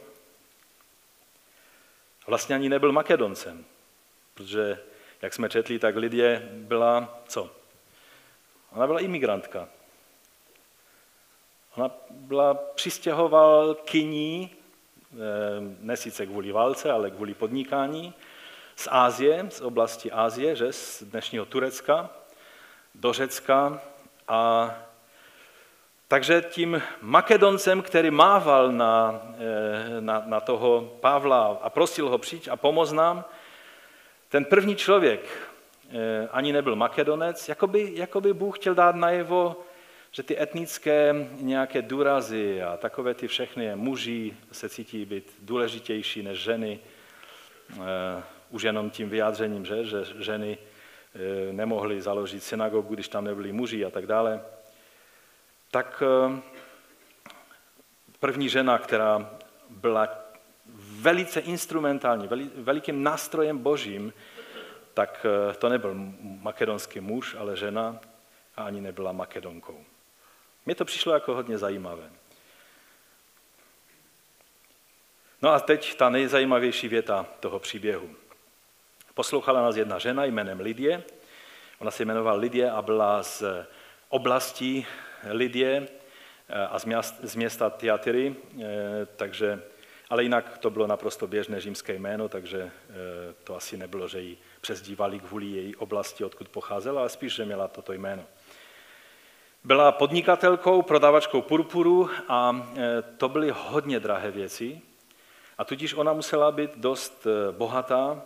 [2.27, 3.65] Vlastně ani nebyl makedoncem,
[4.35, 4.79] protože
[5.23, 7.51] jak jsme četli, tak Lidie byla co?
[8.73, 9.69] Ona byla imigrantka.
[11.77, 14.51] Ona byla přistěhovalkyní,
[15.13, 15.17] eh,
[15.81, 18.15] ne sice kvůli válce, ale kvůli podnikání,
[18.77, 22.11] z Ázie, z oblasti Ázie, že z dnešního Turecka,
[22.95, 23.81] do Řecka
[24.29, 24.71] a
[26.09, 32.49] Takže tím Makedoncem, který mával na, eh, na, na toho Pavla a prosil ho přijít
[32.49, 33.25] a pomoct nám,
[34.29, 35.21] ten první člověk
[35.91, 39.57] eh, ani nebyl Makedonec, jakoby, jakoby Bůh chtěl dát najevo,
[40.11, 46.39] že ty etnické nějaké důrazy a takové ty všechny muži se cítí být důležitější než
[46.39, 46.81] ženy,
[47.73, 50.59] eh, už jenom tím vyjádřením, že, že ženy
[51.53, 54.41] nemohly založit synagogu, když tam nebyli muži a tak dále.
[55.71, 56.41] Tak eh,
[58.21, 59.31] první žena, která
[59.71, 60.26] byla
[61.07, 64.13] velice instrumentální, velikým nástrojem božím,
[64.95, 68.01] tak eh, to nebyl makedonský muž, ale žena
[68.57, 69.85] a ani nebyla makedonkou.
[70.67, 72.11] Mně to přišlo jako hodně zajímavé.
[75.43, 78.11] No a teď ta nejzajímavější věta toho příběhu.
[79.15, 81.03] Poslouchala nás jedna žena jménem Lidie.
[81.79, 83.43] Ona se jmenovala Lidie a byla z
[84.09, 84.87] oblasti
[85.31, 85.89] Lidie
[86.49, 89.63] eh, a z města Tiatyry, eh, takže,
[90.11, 94.39] ale jinak to bylo naprosto běžné římské jméno, takže eh, to asi nebylo, že ji
[94.61, 98.25] přezdívali kvůli její oblasti, odkud pocházela, ale spíš, že měla toto jméno.
[99.65, 102.67] Byla podnikatelkou, prodavačkou purpuru a
[103.17, 104.81] to byly hodně drahé věci.
[105.59, 108.23] A tudíž ona musela být dost bohatá.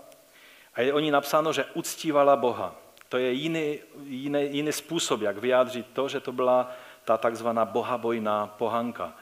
[0.74, 2.74] A je o ní napsáno, že uctívala Boha.
[3.08, 6.72] To je jiný, jiný, jiný způsob, jak vyjádřit to, že to byla
[7.04, 9.14] ta takzvaná bohabojná pohanka.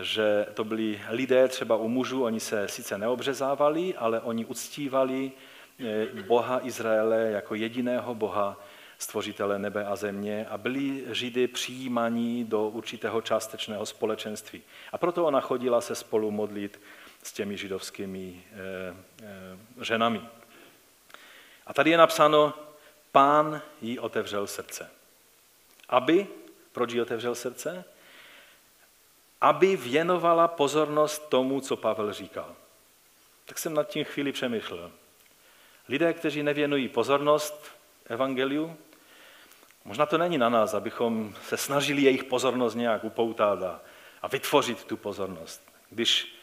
[0.00, 5.32] Že to byli lidé, třeba u mužů, oni se sice neobřezávali, ale oni uctívali
[5.80, 8.60] eh, Boha Izraele jako jediného Boha,
[8.98, 14.62] stvořitele nebe a země a byli Židy přijímaní do určitého částečného společenství.
[14.92, 16.80] A proto ona chodila se spolu modlit
[17.22, 20.20] s těmi židovskými e, e, ženami.
[21.66, 22.54] A tady je napsáno,
[23.12, 24.90] pán jí otevřel srdce,
[25.88, 26.26] aby
[26.72, 27.84] proč jí otevřel srdce?
[29.46, 32.54] Aby věnovala pozornost tomu, co Pavel říkal.
[33.44, 34.90] Tak jsem nad tím chvíli přemýšlel.
[35.88, 37.70] Lidé, kteří nevěnují pozornost
[38.06, 38.76] evangeliu,
[39.84, 43.80] možná to není na nás, abychom se snažili jejich pozornost nějak upoutat a,
[44.22, 45.62] a vytvořit tu pozornost.
[45.90, 46.34] Když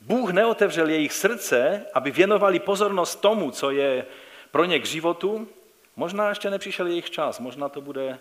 [0.00, 4.06] Bůh neotevřel jejich srdce, aby věnovali pozornost tomu, co je
[4.50, 5.48] pro ně k životu,
[5.96, 8.18] možná ještě nepřišel jejich čas, možná to bude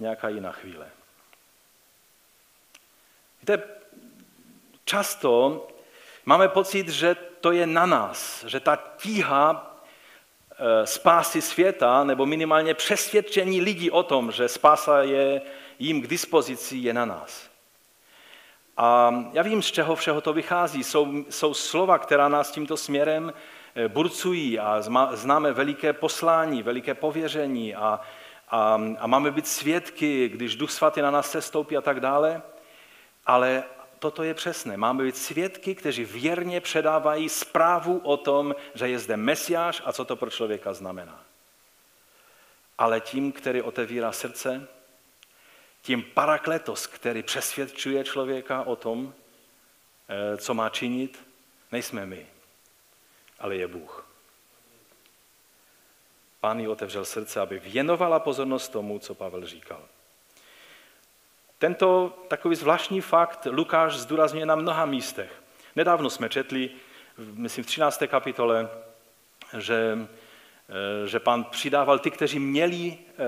[0.00, 0.86] nějaká jiná chvíle.
[3.40, 3.62] Víte,
[4.84, 5.66] často
[6.26, 9.76] máme pocit, že to je na nás, že ta tíha
[10.58, 15.42] e, spásy světa, nebo minimálně přesvědčení lidí o tom, že spása je
[15.78, 17.50] jim k dispozici, je na nás.
[18.76, 20.84] A já vím, z čeho všeho to vychází.
[20.84, 23.32] Jsou, jsou slova, která nás tímto směrem
[23.74, 28.00] e, burcují a známe veliké poslání, veliké pověření a,
[28.48, 32.42] a, a máme být svědky, když Duch Svatý na nás se stoupí a tak dále.
[33.30, 33.64] Ale
[33.98, 34.76] toto je přesné.
[34.76, 40.04] Máme být svědky, kteří věrně předávají zprávu o tom, že je zde Mesiáš a co
[40.04, 41.24] to pro člověka znamená.
[42.78, 44.68] Ale tím, který otevírá srdce,
[45.82, 49.14] tím parakletos, který přesvědčuje člověka o tom,
[50.08, 51.26] eh, co má činit,
[51.72, 52.26] nejsme my,
[53.38, 54.06] ale je Bůh.
[56.40, 59.88] Pán jí otevřel srdce, aby věnovala pozornost tomu, co Pavel říkal.
[61.60, 65.42] Tento takový zvláštní fakt Lukáš zdůrazňuje na mnoha místech.
[65.76, 66.70] Nedávno jsme četli,
[67.18, 68.06] myslím v 13.
[68.06, 68.68] kapitole,
[69.58, 69.98] že,
[70.68, 73.22] eh, že pán přidával ty, kteří měli, eh,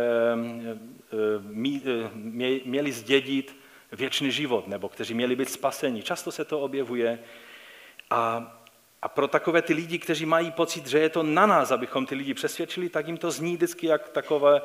[1.13, 2.11] eh,
[2.65, 3.57] měli zdědit
[3.93, 6.03] věčný život, nebo kteří měli být spaseni.
[6.03, 7.19] Často se to objevuje.
[8.11, 8.53] A,
[9.03, 12.15] a pro takové ty lidi, kteří mají pocit, že je to na nás, abychom ty
[12.15, 14.63] lidi přesvědčili, tak jim to zní vždycky jak takové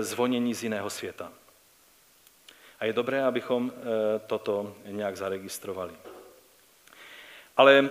[0.00, 1.32] zvonění z jiného světa.
[2.80, 5.92] A je dobré, abychom eh, toto nějak zaregistrovali.
[7.56, 7.90] Ale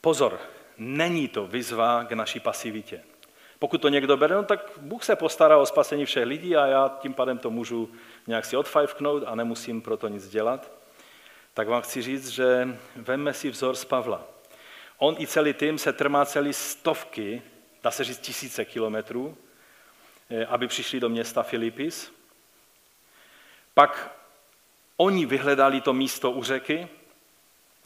[0.00, 0.40] pozor,
[0.78, 3.02] není to vyzva k naší pasivitě.
[3.58, 6.98] Pokud to někdo bere, no tak Bůh se postará o spasení všech lidí a já
[7.00, 7.90] tím pádem to můžu
[8.26, 10.72] nějak si odfajfknout a nemusím pro to nic dělat.
[11.54, 14.26] Tak vám chci říct, že vemme si vzor z Pavla.
[14.98, 17.42] On i celý tým se trmá celý stovky,
[17.82, 19.36] dá se říct tisíce kilometrů,
[20.30, 22.12] eh, aby přišli do města Filipis.
[23.74, 24.19] Pak
[25.00, 26.88] Oni vyhledali to místo u řeky,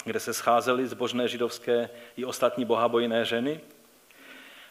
[0.05, 3.61] kde se scházely zbožné židovské i ostatní bohabojné ženy.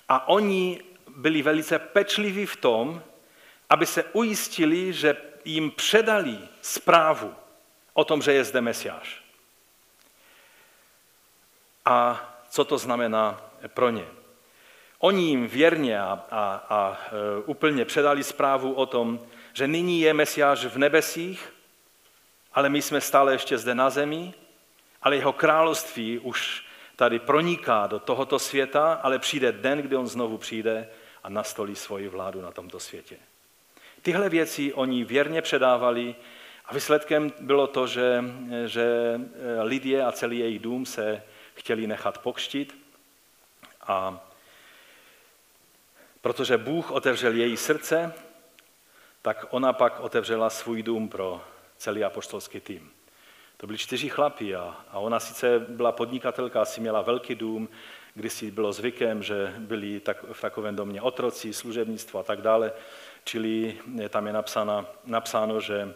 [0.09, 3.01] A oni byli velice pečliví v tom,
[3.69, 7.35] aby se ujistili, že jim předali zprávu
[7.93, 9.23] o tom, že je zde Mesiáš.
[11.85, 14.05] A co to znamená pro ně?
[14.99, 19.19] Oni jim věrně a, a, a e, úplně předali zprávu o tom,
[19.53, 21.52] že nyní je Mesiáš v nebesích
[22.53, 24.33] ale my jsme stále ještě zde na zemi,
[25.01, 30.37] ale jeho království už tady proniká do tohoto světa, ale přijde den, kdy on znovu
[30.37, 30.89] přijde
[31.23, 33.17] a nastolí svoji vládu na tomto světě.
[34.01, 36.15] Tyhle věci oni věrně předávali
[36.65, 38.23] a výsledkem bylo to, že,
[38.65, 39.19] že
[39.61, 41.23] Lidie a celý její dům se
[41.55, 42.77] chtěli nechat pokštit
[43.87, 44.27] a
[46.21, 48.13] protože Bůh otevřel její srdce,
[49.21, 51.41] tak ona pak otevřela svůj dům pro
[51.83, 52.91] celý apoštolský tým.
[53.57, 57.69] To byli čtyři chlapí a, a ona sice byla podnikatelka, asi měla velký dům,
[58.27, 62.71] si bylo zvykem, že byli tak, v takovém domě otroci, služebnictvo a tak dále,
[63.23, 63.77] čili
[64.09, 65.93] tam je napsáno, napsáno že,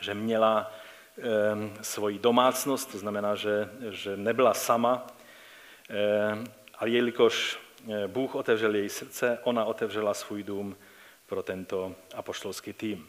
[0.00, 0.70] že měla
[1.18, 5.06] e, svoji domácnost, to znamená, že, že nebyla sama,
[5.90, 10.76] e, ale jelikož eh, Bůh otevřel její srdce, ona otevřela svůj dům
[11.26, 13.08] pro tento apoštolský tým.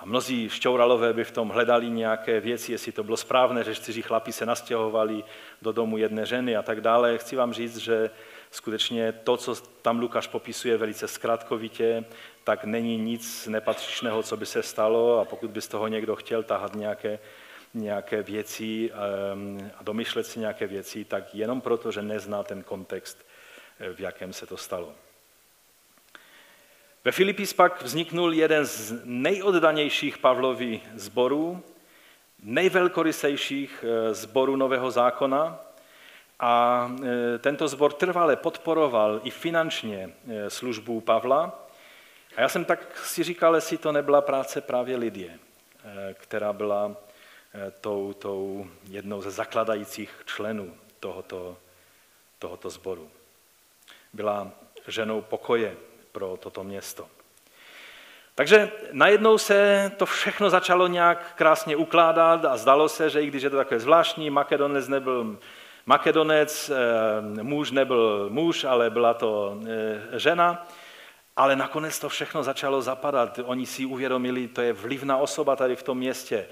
[0.00, 4.02] A mnozí šťouralové by v tom hledali nějaké věci, jestli to bylo správné, že čtyři
[4.02, 5.24] chlapi se nastěhovali
[5.62, 7.18] do domu jedné ženy a tak dále.
[7.18, 8.10] Chci vám říct, že
[8.50, 12.04] skutečně to, co tam Lukáš popisuje velice zkrátkovitě,
[12.44, 16.42] tak není nic nepatřičného, co by se stalo a pokud by z toho někdo chtěl
[16.42, 17.18] tahat nějaké,
[17.74, 23.26] nějaké věci ehm, a domyšlet si nějaké věci, tak jenom proto, že nezná ten kontext,
[23.94, 24.94] v jakém se to stalo.
[27.04, 31.62] Ve Filipis pak vzniknul jeden z nejoddanějších Pavlovi zborů,
[32.42, 35.60] nejvelkorysejších eh, zborů Nového zákona
[36.40, 41.68] a eh, tento zbor trvale podporoval i finančně eh, službu Pavla.
[42.36, 45.38] A já jsem tak si říkal, jestli to nebyla práce právě Lidie,
[46.14, 46.96] která byla
[47.80, 51.56] tou, tou jednou ze zakladajících členů tohoto,
[52.38, 53.10] tohoto zboru.
[54.12, 54.50] Byla
[54.88, 55.76] ženou pokoje,
[56.12, 57.06] pro toto město.
[58.34, 63.42] Takže najednou se to všechno začalo nějak krásně ukládat a zdalo se, že i když
[63.42, 65.38] je to takové zvláštní, Makedonec nebyl
[65.86, 70.66] Makedonec, eh, muž nebyl muž, ale byla to eh, žena,
[71.36, 73.40] ale nakonec to všechno začalo zapadat.
[73.44, 76.46] Oni si uvědomili, to je vlivná osoba tady v tom městě,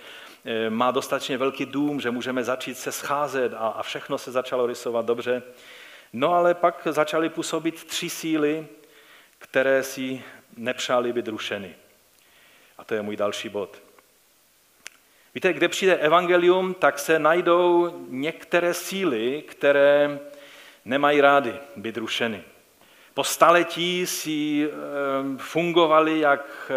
[0.45, 5.07] eh, má dostatečně velký dům, že můžeme začít se scházet a všechno se začalo rysovat
[5.07, 5.43] dobře.
[6.13, 8.67] No ale pak začaly působit tři síly,
[9.39, 10.23] které si
[10.57, 11.75] nepřáli být rušeny.
[12.79, 13.83] A to je můj další bod.
[15.35, 20.19] Víte, kde přijde evangelium, tak se najdou některé síly, které
[20.85, 22.45] nemají rády být rušeny.
[23.15, 24.71] Po staletí si
[25.37, 26.73] fungovali, jak,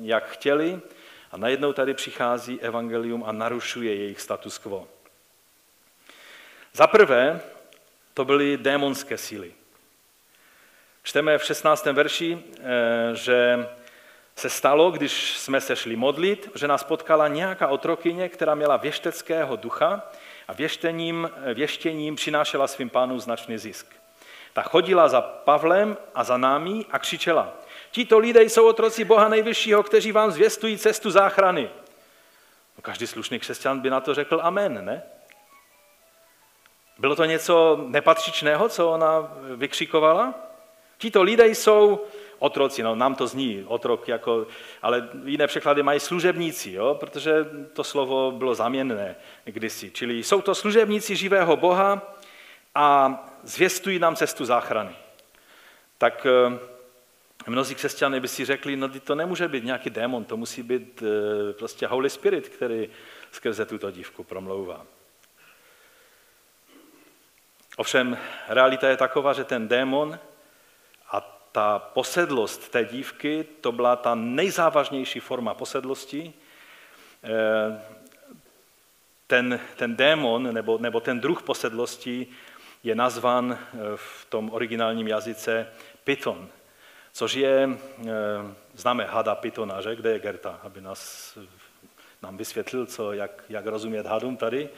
[0.00, 0.80] jak chtěli,
[1.32, 4.88] a najednou tady přichází evangelium a narušuje jejich status quo.
[6.72, 7.40] Za prvé,
[8.14, 9.52] to byly démonské síly.
[11.08, 11.92] Čteme v 16.
[11.92, 13.68] verši, eh, že
[14.36, 19.56] se stalo, když jsme se šli modlit, že nás potkala nějaká otrokyně, která měla věšteckého
[19.56, 20.02] ducha
[20.48, 23.86] a věštěním, věštěním přinášela svým pánům značný zisk.
[24.52, 27.52] Ta chodila za Pavlem a za námi a křičela,
[27.90, 31.70] tito lidé jsou otroci Boha nejvyššího, kteří vám zvěstují cestu záchrany.
[32.76, 35.02] No, každý slušný křesťan by na to řekl amen, ne?
[36.98, 40.47] Bylo to něco nepatřičného, co ona vykřikovala?
[40.98, 42.04] Tito lidé jsou
[42.38, 44.46] otroci, no nám to zní otrok, jako,
[44.82, 49.90] ale jiné překlady mají služebníci, jo, protože to slovo bylo zaměnné kdysi.
[49.90, 52.14] Čili jsou to služebníci živého Boha
[52.74, 54.96] a zvěstují nám cestu záchrany.
[55.98, 56.58] Tak eh,
[57.46, 61.52] mnozí křesťané by si řekli, no to nemůže být nějaký démon, to musí být eh,
[61.52, 62.88] prostě Holy Spirit, který
[63.30, 64.86] skrze tuto dívku promlouvá.
[67.76, 68.18] Ovšem,
[68.48, 70.18] realita je taková, že ten démon
[71.52, 76.32] ta posedlost té dívky, to byla ta nejzávažnější forma posedlosti.
[77.24, 77.80] Eh,
[79.26, 82.26] ten, ten démon nebo, nebo ten druh posedlosti
[82.84, 85.66] je nazvan eh, v tom originálním jazyce
[86.04, 86.48] python,
[87.12, 88.04] což je, eh,
[88.74, 89.96] známe hada pythona, že?
[89.96, 91.38] Kde je Gerta, aby nás,
[92.22, 94.68] nám vysvětlil, co, jak, jak rozumět hadům tady.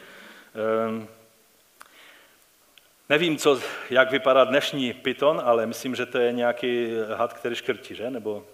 [3.10, 7.94] Nevím, co, jak vypadá dnešní pyton, ale myslím, že to je nějaký had, který škrtí,
[7.94, 8.10] že?
[8.10, 8.46] Nebo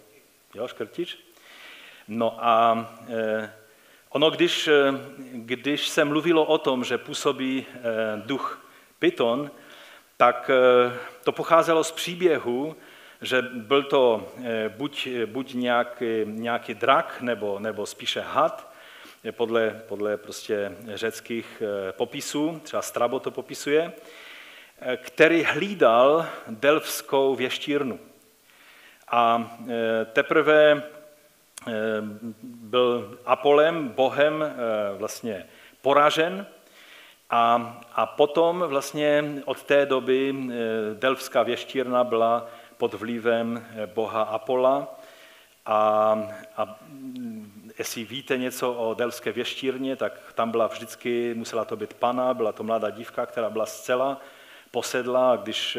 [0.55, 1.19] jo, škrtíš?
[2.07, 3.53] No a eh,
[4.09, 4.91] ono, když, eh,
[5.31, 7.81] když se mluvilo o tom, že působí eh,
[8.25, 8.67] duch
[8.99, 9.51] pyton,
[10.17, 12.75] tak eh, to pocházelo z příběhu,
[13.21, 18.73] že byl to eh, buď, buď nějaký, nějaký drak, nebo, nebo spíše had,
[19.31, 23.93] podle, podle prostě řeckých eh, popisů, třeba Strabo to popisuje,
[24.95, 27.99] který hlídal delfskou věštírnu.
[29.07, 30.83] A e, teprve
[32.43, 34.55] byl Apolem, bohem
[34.97, 35.45] vlastně
[35.81, 36.45] poražen
[37.29, 40.35] a, a potom vlastně od té doby
[40.93, 42.47] Delfská věštírna byla
[42.77, 44.87] pod vlivem boha Apola
[45.65, 45.77] a,
[46.57, 46.79] a
[47.77, 52.51] jestli víte něco o Delské věštírně, tak tam byla vždycky, musela to být pana, byla
[52.51, 54.21] to mladá dívka, která byla zcela
[54.71, 55.77] posedla a když,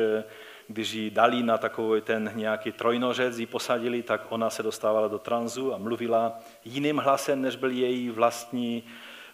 [0.69, 5.19] když ji dali na takový ten nějaký trojnožec, ji posadili, tak ona se dostávala do
[5.19, 8.85] tranzu a mluvila jiným hlasem, než byl její vlastní,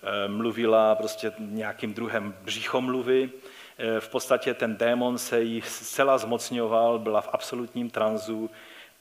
[0.03, 3.31] eh, mluvila prostě nějakým druhem břichomluvy.
[3.79, 8.51] Eh, v podstatě ten démon se jí zcela zmocňoval, byla v absolutním tranzu,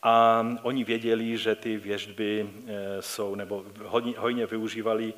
[0.03, 3.65] a oni věděli, že ty věžby eh, jsou, nebo
[4.15, 5.13] hodně využívali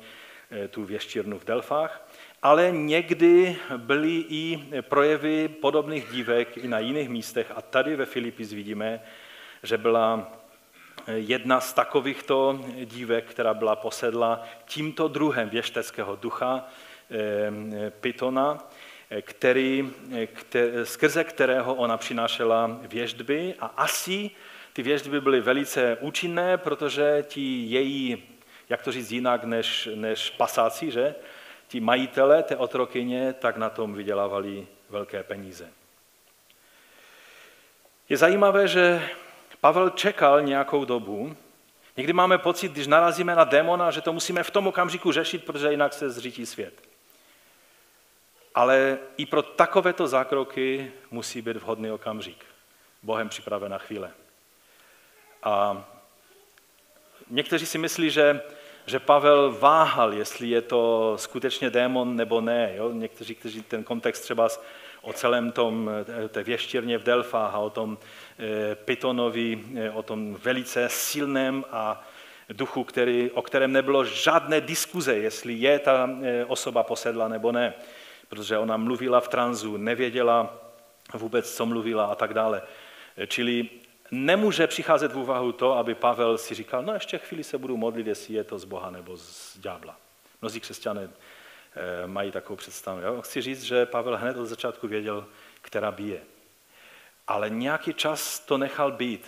[0.50, 2.05] eh, tu věštírnu v Delfách,
[2.42, 8.52] ale někdy byly i projevy podobných dívek i na jiných místech a tady ve Filipis
[8.52, 9.00] vidíme,
[9.62, 10.32] že byla
[11.06, 16.68] eh, jedna z takovýchto dívek, která byla posedla tímto druhem věšteckého ducha,
[18.00, 18.58] Pitona,
[19.20, 19.90] který,
[20.34, 24.30] který, skrze kterého ona přinášela věžby a asi
[24.72, 28.22] ty věžby byly velice účinné, protože ti její,
[28.68, 31.14] jak to říct jinak než, než pasáci, že?
[31.68, 35.70] Ti majitele té otrokyně, tak na tom vydělávali velké peníze.
[38.08, 39.08] Je zajímavé, že
[39.60, 41.36] Pavel čekal nějakou dobu.
[41.96, 45.70] Někdy máme pocit, když narazíme na démona, že to musíme v tom okamžiku řešit, protože
[45.70, 46.82] jinak se zřítí svět.
[48.54, 52.44] Ale i pro takovéto zákroky musí být vhodný okamžik.
[53.02, 54.10] Bohem připravená chvíle.
[55.42, 55.84] A
[57.30, 58.40] někteří si myslí, že,
[58.86, 62.72] že Pavel váhal, jestli je to skutečně démon nebo ne.
[62.76, 62.92] Jo?
[62.92, 64.48] Někteří, kteří ten kontext třeba
[65.02, 65.90] o celém tom,
[66.28, 67.98] té věštěrně v Delfách a o tom
[68.38, 72.04] e, Pytonovi, e, o tom velice silném a
[72.52, 76.10] duchu, který, o kterém nebylo žádné diskuze, jestli je ta
[76.46, 77.74] osoba posedla nebo ne,
[78.28, 80.54] protože ona mluvila v tranzu, nevěděla
[81.14, 82.62] vůbec, co mluvila a tak dále.
[83.26, 83.68] Čili
[84.10, 88.06] nemůže přicházet v úvahu to, aby Pavel si říkal, no ještě chvíli se budu modlit,
[88.06, 89.96] jestli je to z Boha nebo z ďábla.
[90.42, 93.00] Mnozí křesťané eh, mají takovou představu.
[93.00, 93.22] Jo?
[93.22, 95.26] Chci říct, že Pavel hned od začátku věděl,
[95.62, 96.20] která bije.
[97.26, 99.26] Ale nějaký čas to nechal být.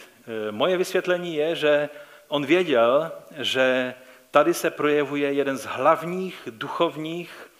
[0.48, 1.88] Eh, moje vysvětlení je, že
[2.28, 3.94] on věděl, že
[4.30, 7.50] tady se projevuje jeden z hlavních duchovních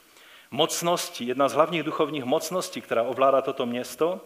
[0.51, 4.21] mocností, jedna z hlavních duchovních mocností, která ovládá toto město,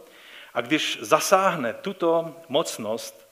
[0.54, 3.28] a když zasáhne tuto mocnost,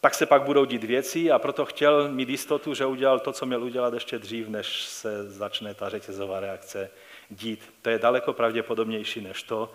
[0.00, 3.46] tak se pak budou dít věci a proto chtěl mít jistotu, že udělal to, co
[3.46, 6.90] měl udělat ještě dřív, než se začne ta řetězová reakce
[7.30, 7.74] dít.
[7.82, 9.72] To je daleko pravděpodobnější než to,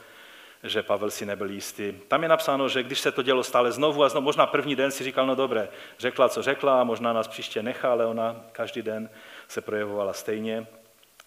[0.63, 1.93] že Pavel si nebyl jistý.
[2.07, 4.91] Tam je napsáno, že když se to dělo stále znovu a znovu, možná první den
[4.91, 5.69] si říkal, no dobré,
[5.99, 9.09] řekla, co řekla, a možná nás příště nechá, ale ona každý den
[9.47, 10.67] se projevovala stejně,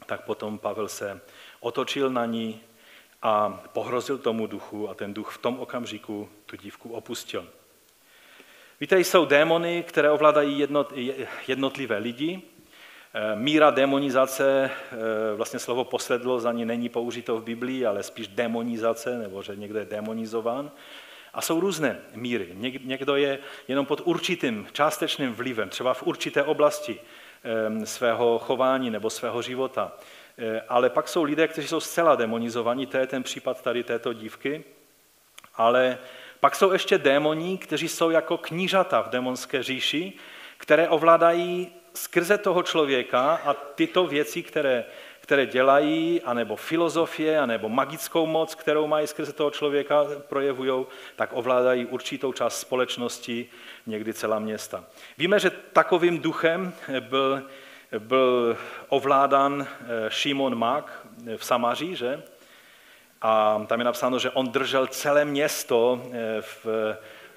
[0.06, 1.20] tak potom Pavel se
[1.60, 2.60] otočil na ní,
[3.22, 7.48] a pohrozil tomu duchu a ten duch v tom okamžiku tu dívku opustil.
[8.80, 10.66] Víte, jsou démony, které ovládají
[11.46, 12.42] jednotlivé lidi.
[13.18, 14.96] Eh, míra demonizace, eh,
[15.36, 19.78] vlastně slovo posledlo za ní není použito v Biblii, ale spíš demonizace, nebo že někdo
[19.78, 20.70] je demonizován.
[21.34, 22.48] A jsou různé míry.
[22.84, 23.38] Někdo je
[23.68, 27.00] jenom pod určitým částečným vlivem, třeba v určité oblasti
[27.80, 29.92] eh, svého chování nebo svého života.
[30.38, 34.12] Eh, ale pak jsou lidé, kteří jsou zcela demonizovaní, to je ten případ tady této
[34.12, 34.64] dívky,
[35.54, 35.98] ale
[36.40, 40.12] pak jsou ještě démoní, kteří jsou jako knížata v demonské říši,
[40.58, 44.84] které ovládají skrze toho člověka a tyto věci, které,
[45.20, 51.86] které dělají, anebo filozofie, anebo magickou moc, kterou mají skrze toho člověka, projevují, tak ovládají
[51.86, 53.46] určitou část společnosti,
[53.86, 54.84] někdy celá města.
[55.18, 57.42] Víme, že takovým duchem byl
[57.98, 58.56] byl
[58.88, 61.06] ovládán eh, Šimon Mak
[61.36, 62.22] v Samaří, že?
[63.22, 66.66] A tam je napsáno, že on držel celé město eh, v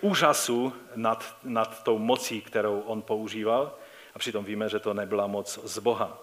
[0.01, 3.71] úžasu nad, nad tou mocí, kterou on používal.
[4.15, 6.17] A přitom víme, že to nebyla moc z Boha.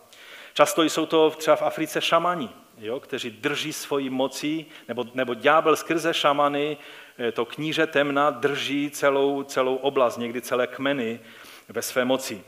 [0.55, 5.77] Často jsou to třeba v Africe šamani, jo, kteří drží svoji mocí, nebo, nebo ďábel
[5.77, 6.77] skrze šamany,
[7.19, 11.21] eh, to kníže temna, drží celou, celou oblast, někdy celé kmeny
[11.69, 12.45] ve své moci.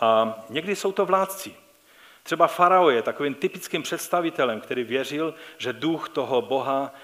[0.00, 1.54] A někdy jsou to vládci.
[2.22, 6.94] Třeba farao je takovým typickým představitelem, který věřil, že duch toho boha,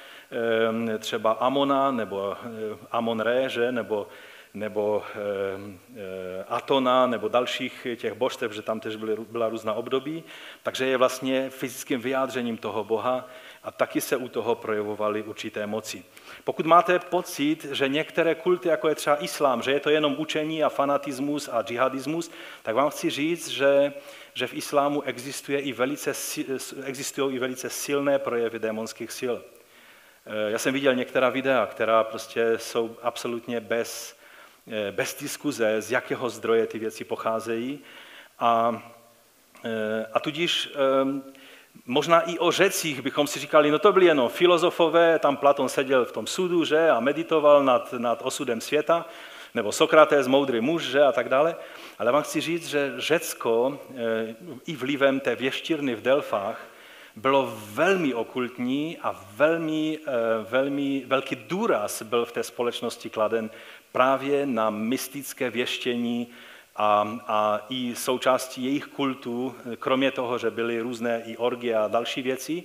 [0.99, 4.07] třeba Amona nebo eh, Amon-Re, že, nebo,
[4.55, 5.03] nebo
[6.49, 8.97] Atona, nebo dalších těch božstev, že tam tež
[9.29, 10.25] byla různá období,
[10.63, 13.29] takže je vlastně fyzickým vyjádřením toho boha
[13.63, 16.05] A taky se u toho projevovaly určité moci.
[16.45, 20.65] Pokud máte pocit, že některé kulty, jako je třeba islám, že je to jenom učení
[20.65, 22.31] a fanatismus a džihadismus,
[22.63, 23.93] tak vám chci říct, že,
[24.35, 26.13] že v islámu existuje i velice,
[26.85, 29.35] existují i velice silné projevy démonských sil.
[30.27, 34.17] Eh, já jsem viděl některá videa, která prostě jsou absolutně bez,
[34.73, 37.81] eh, bez diskuze, z jakého zdroje ty věci pocházejí.
[38.39, 38.83] A,
[39.65, 41.23] eh, a tudíž ehm,
[41.87, 46.05] možná i o řecích bychom si říkali, no to byli jenom filozofové, tam Platon seděl
[46.05, 49.07] v tom sudu, že, a meditoval nad, nad osudem světa,
[49.55, 51.57] nebo Sokrates, moudrý muž, že, a tak dále.
[51.99, 53.79] Ale vám chci říct, že Řecko
[54.67, 56.61] i vlivem té věštírny v Delfách
[57.17, 60.11] bylo velmi okultní a velmi, eh,
[60.51, 63.51] velmi velký důraz byl v té společnosti kladen
[63.93, 66.29] právě na mystické věštění
[66.77, 72.23] a, a i součástí jejich kultu, kromě toho, že byly různé i orgie a další
[72.23, 72.65] věci,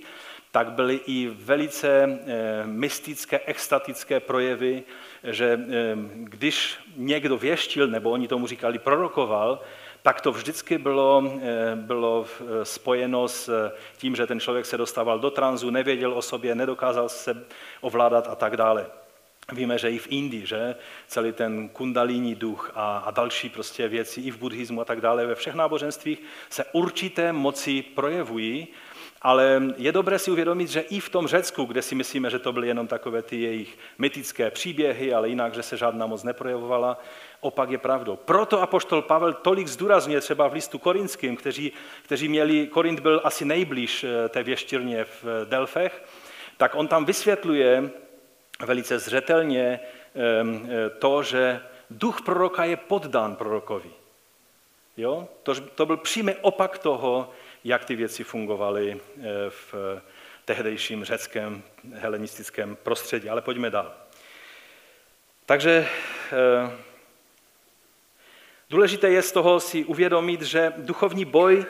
[0.50, 4.82] tak byly i velice eh, mystické, extatické projevy,
[5.24, 9.60] že eh, když někdo věštil, nebo oni tomu říkali prorokoval,
[10.02, 12.26] tak to vždycky bylo, eh, bylo
[12.62, 17.44] spojeno s tím, že ten člověk se dostával do tranzu, nevěděl o sobě, nedokázal se
[17.80, 18.86] ovládat a tak dále.
[19.52, 20.76] Víme, že i v Indii, že
[21.06, 25.26] celý ten kundalíní duch a, a další prostě věci, i v buddhismu a tak dále,
[25.26, 28.68] ve všech náboženstvích se určité moci projevují,
[29.22, 32.52] ale je dobré si uvědomit, že i v tom Řecku, kde si myslíme, že to
[32.52, 36.98] byly jenom takové ty jejich mytické příběhy, ale jinak, že se žádná moc neprojevovala,
[37.40, 38.16] opak je pravdou.
[38.16, 41.72] Proto apoštol Pavel tolik zdůrazňuje třeba v listu korinským, kteří,
[42.02, 46.04] kteří měli, Korint byl asi nejblíž eh, té věštírně v eh, Delfech,
[46.56, 47.90] tak on tam vysvětluje
[48.66, 53.90] velice zřetelně eh, to, že duch proroka je poddán prorokovi.
[54.96, 55.28] Jo?
[55.42, 57.30] To, to byl přímý opak toho,
[57.64, 59.00] jak ty věci fungovaly
[59.48, 59.74] v
[60.44, 61.62] tehdejším řeckém
[61.94, 63.30] helenistickém prostředí.
[63.30, 63.94] Ale pojďme dál.
[65.46, 65.88] Takže
[68.70, 71.66] Důležité je z toho si uvědomit, že duchovní boj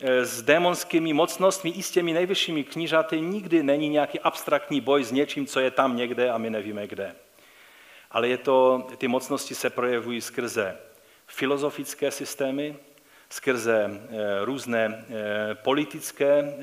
[0.00, 5.12] eh, s démonskými mocnostmi i s těmi nejvyššími knížaty nikdy není nějaký abstraktní boj s
[5.12, 7.14] něčím, co je tam někde a my nevíme kde.
[8.10, 10.76] Ale je to, ty mocnosti se projevují skrze
[11.26, 12.76] filozofické systémy,
[13.30, 16.54] skrze eh, různé eh, politické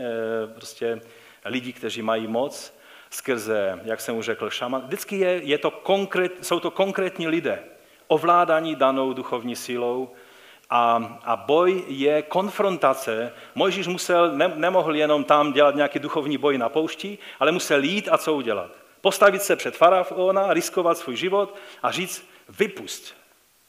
[0.56, 1.02] prostě
[1.46, 2.74] lidi, kteří mají moc,
[3.14, 4.82] skrze, jak jsem už řekl, šaman.
[4.82, 7.64] Vždycky je, je to konkrét, jsou to konkrétní lidé,
[8.08, 10.10] ovládání danou duchovní sílou
[10.74, 13.34] a, a boj je konfrontace.
[13.56, 18.10] Mojžíš musel, ne, nemohl jenom tam dělat nějaký duchovní boj na poušti, ale musel jít
[18.12, 18.72] a co udělat?
[19.02, 23.14] Postavit se před faraona, riskovat svůj život a říct, vypust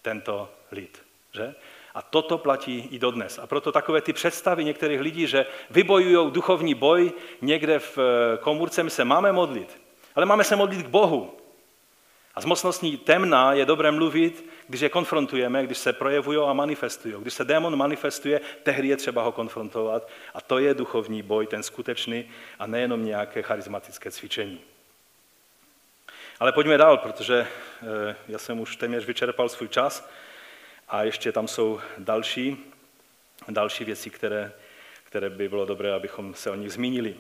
[0.03, 1.03] tento lid.
[1.33, 1.55] Že?
[1.95, 3.39] A toto platí i dodnes.
[3.39, 8.83] A proto takové ty představy některých lidí, že vybojují duchovní boj někde v eh, komůrce,
[8.83, 9.81] my se máme modlit.
[10.15, 11.37] Ale máme se modlit k Bohu.
[12.35, 17.15] A z mocností temna je dobré mluvit, když je konfrontujeme, když se projevují a manifestují.
[17.19, 20.09] Když se démon manifestuje, tehdy je třeba ho konfrontovat.
[20.35, 24.61] A to je duchovní boj, ten skutečný, a nejenom nějaké charismatické cvičení.
[26.41, 27.47] Ale pojďme dál, protože
[27.83, 30.11] eh, já jsem už téměř vyčerpal svůj čas
[30.89, 32.57] a ještě tam jsou další,
[33.49, 34.53] další věci, které,
[35.05, 37.17] které by bylo dobré, abychom se o nich zmínili.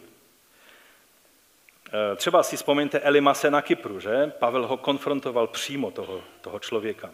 [1.92, 4.32] Eh, třeba si vzpomeňte Elimase na Kypru, že?
[4.38, 7.10] Pavel ho konfrontoval přímo, toho, toho člověka.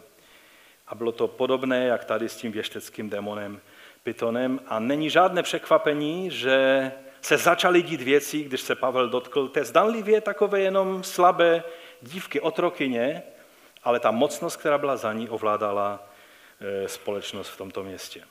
[0.87, 3.61] A bylo to podobné, jak tady s tím věšteckým démonem
[4.03, 4.59] Pytonem.
[4.67, 6.91] A není žádné překvapení, že
[7.21, 11.63] se začaly dít věci, když se Pavel dotkl té zdanlivě takové jenom slabé
[12.01, 13.23] dívky, otrokyně,
[13.83, 16.07] ale ta mocnost, která byla za ní, ovládala
[16.61, 18.23] eh, společnost v tomto městě.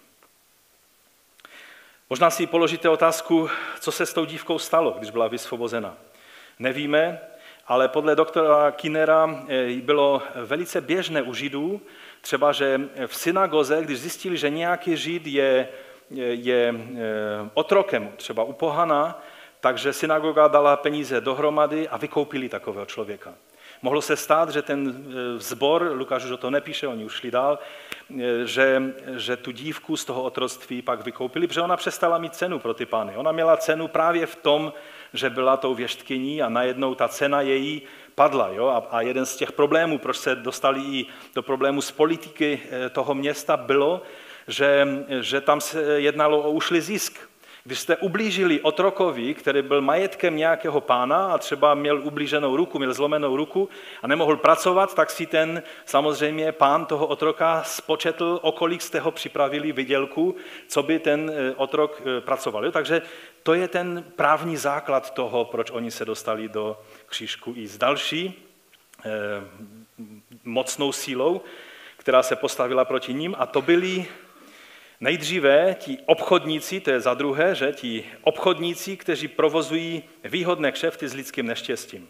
[2.11, 5.97] Možná si položíte otázku, co se s tou dívkou stalo, když byla vysvobozena.
[6.61, 7.21] Nevíme,
[7.67, 11.81] ale podle doktora Kinera eh, bylo velice běžné u Židů,
[12.21, 15.69] třeba, že v synagoze, když zjistili, že nějaký Žid je,
[16.11, 19.23] je eh, otrokem, třeba u pohana,
[19.61, 23.35] takže synagoga dala peníze dohromady a vykoupili takového člověka.
[23.83, 25.05] Mohlo se stát, že ten
[25.37, 27.59] zbor, eh, Lukáš už o to nepíše, oni už šli dál,
[28.45, 28.83] že,
[29.16, 32.87] že tu dívku z toho otroctví pak vykoupili, protože ona přestala mít cenu pro ty
[32.87, 33.16] pány.
[33.16, 34.72] Ona měla cenu právě v tom,
[35.12, 37.83] že byla tou věštkyní a najednou ta cena její
[38.14, 38.49] padla.
[38.49, 38.66] Jo?
[38.66, 42.91] A, a jeden z těch problémů, proč se dostali i do problému z politiky eh,
[42.91, 44.03] toho města, bylo,
[44.49, 44.87] že,
[45.20, 47.30] že tam se jednalo o ušlý zisk.
[47.65, 52.95] Když jste ublížili otrokovi, který byl majetkem nějakého pána a třeba měl ublíženou ruku, měl
[52.95, 53.69] zlomenou ruku
[54.03, 59.11] a nemohl pracovat, tak si ten samozřejmě pán toho otroka spočetl, o kolik jste ho
[59.11, 60.37] připravili vydělku,
[60.69, 62.71] co by ten eh, otrok eh, pracoval.
[62.71, 63.03] Takže
[63.43, 68.49] to je ten právní základ toho, proč oni se dostali do křížku i s další
[69.05, 69.11] eh,
[70.45, 71.41] mocnou sílou,
[71.97, 74.07] která se postavila proti ním a to byli
[75.01, 81.15] Nejdříve ti obchodníci, to je za druhé, že ti obchodníci, kteří provozují výhodné kšefty s
[81.15, 82.09] lidským neštěstím.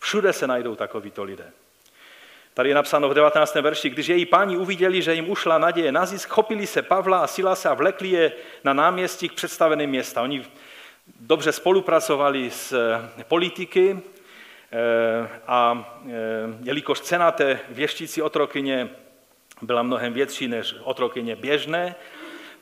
[0.00, 1.52] Všude se najdou takovýto lidé.
[2.54, 3.54] Tady je napsáno v 19.
[3.54, 7.26] verši, když její páni uviděli, že jim ušla naděje na zisk, chopili se Pavla a
[7.26, 8.32] Silase a vlekli je
[8.64, 10.22] na náměstí k představeným města.
[10.22, 10.46] Oni
[11.20, 14.00] dobře spolupracovali s eh, politiky
[14.72, 16.10] eh, a eh,
[16.62, 18.88] jelikož cena té věštící otrokyně
[19.62, 21.94] byla mnohem větší než otrokyně běžné,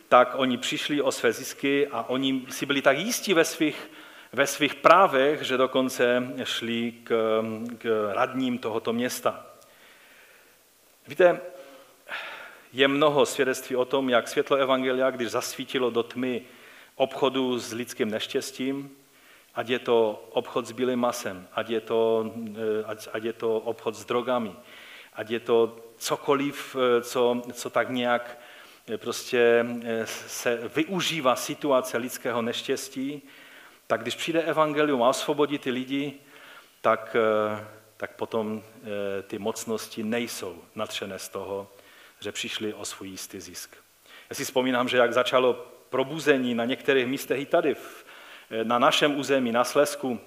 [0.09, 3.91] tak oni přišli o své zisky a oni si byli tak jistí ve svých,
[4.33, 7.43] ve svých právech, že dokonce šli k,
[7.79, 9.47] k radním tohoto města.
[11.09, 11.41] Víte,
[12.73, 16.43] je mnoho svědectví o tom, jak světlo Evangelia, když zasvítilo do tmy
[16.97, 18.91] obchodu s lidským neštěstím,
[19.55, 22.33] ať je to obchod s bílým masem, ať je to,
[22.87, 24.55] ať, ať je to obchod s drogami,
[25.13, 28.39] ať je to cokoliv, eh, co, co tak nějak
[28.89, 33.23] eh, prostě eh, se využívá situace lidského neštěstí,
[33.87, 36.15] tak když přijde evangelium a osvobodí ty lidi,
[36.81, 37.17] tak,
[37.97, 38.63] tak potom
[39.27, 41.71] ty mocnosti nejsou natřené z toho,
[42.21, 43.77] že přišli o svůj jistý zisk.
[44.31, 47.77] Já si vzpomínám, že jak začalo probuzení na některých místech i tady,
[48.63, 50.21] na našem území, na Slesku,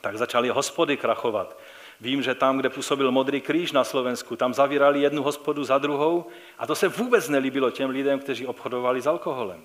[0.00, 1.58] tak začaly hospody krachovat.
[2.00, 6.26] Vím, že tam, kde působil Modrý kříž na Slovensku, tam zavírali jednu hospodu za druhou
[6.58, 9.62] a to se vůbec nelíbilo těm lidem, kteří obchodovali s alkoholem.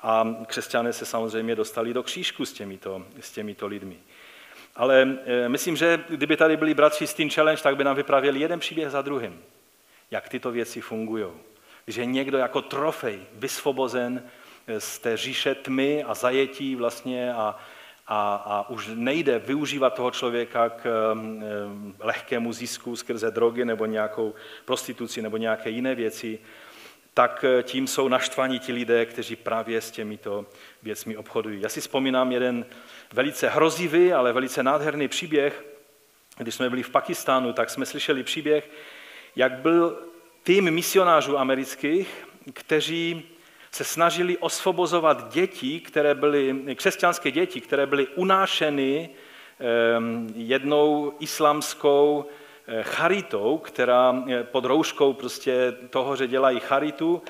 [0.00, 3.96] A křesťané se samozřejmě dostali do křížku s těmito, s těmito lidmi.
[4.76, 8.40] Ale e, myslím, že kdyby tady byli bratři z Teen Challenge, tak by nám vyprávěli
[8.40, 9.42] jeden příběh za druhým,
[10.10, 11.26] jak tyto věci fungují.
[11.86, 14.22] Že někdo jako trofej vysvobozen
[14.78, 17.58] z té říše tmy a zajetí vlastně a,
[18.08, 21.14] a, a už nejde využívat toho člověka k
[22.00, 24.34] lehkému zisku skrze drogy nebo nějakou
[24.64, 26.38] prostituci nebo nějaké jiné věci,
[27.14, 30.46] tak eh, tím jsou naštvaní ti lidé, kteří právě s těmito
[30.82, 31.60] věcmi obchodují.
[31.60, 32.66] Já si vzpomínám jeden
[33.12, 35.64] velice hrozivý, ale velice nádherný příběh.
[36.36, 38.70] Když jsme byli v Pakistánu, tak jsme slyšeli příběh,
[39.36, 39.98] jak byl
[40.42, 43.28] tým misionářů amerických, kteří
[43.70, 49.10] se snažili osvobozovat děti, které byly, křesťanské děti, které byly unášeny
[49.60, 52.24] ehm, jednou islamskou
[52.66, 57.22] eh, charitou, která eh, pod rouškou prostě toho, že dělají charitu,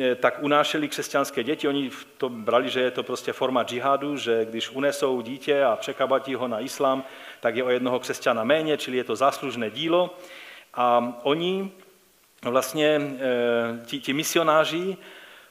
[0.00, 1.68] eh, tak unášeli křesťanské děti.
[1.68, 6.34] Oni to brali, že je to prostě forma džihadu, že když unesou dítě a překabatí
[6.34, 7.04] ho na islám,
[7.40, 10.16] tak je o jednoho křesťana méně, čili je to záslužné dílo.
[10.74, 11.72] A oni
[12.42, 13.00] vlastně,
[13.86, 14.96] ti, ti misionáři,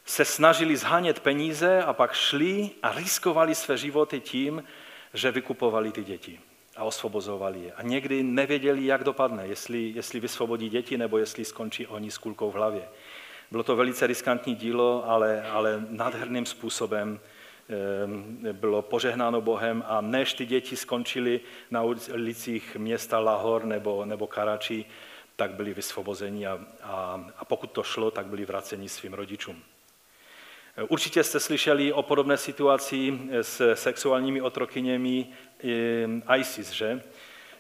[0.06, 4.64] se snažili zhánět peníze a pak šli a riskovali své životy tím,
[5.14, 6.40] že vykupovali ty děti
[6.76, 7.72] a osvobozovali je.
[7.74, 12.52] A někdy nevěděli, jak dopadne, jestli, jestli vysvobodí děti nebo jestli skončí oni s kulkou
[12.52, 12.88] v hlavě.
[13.52, 17.20] Bylo to velice riskantní dílo, ale, ale nádherným způsobem
[18.50, 21.40] eh, bylo požehnáno Bohem a než ty děti skončily
[21.72, 21.84] na
[22.14, 24.86] ulicích města Lahor nebo, nebo Karači,
[25.36, 29.64] tak byli vysvobozeni a, a, a pokud to šlo, tak byli vraceni svým rodičům.
[30.88, 35.28] Určitě jste slyšeli o podobné situaci s sexuálními otrokyněmi
[35.64, 37.04] eh, ISIS, že?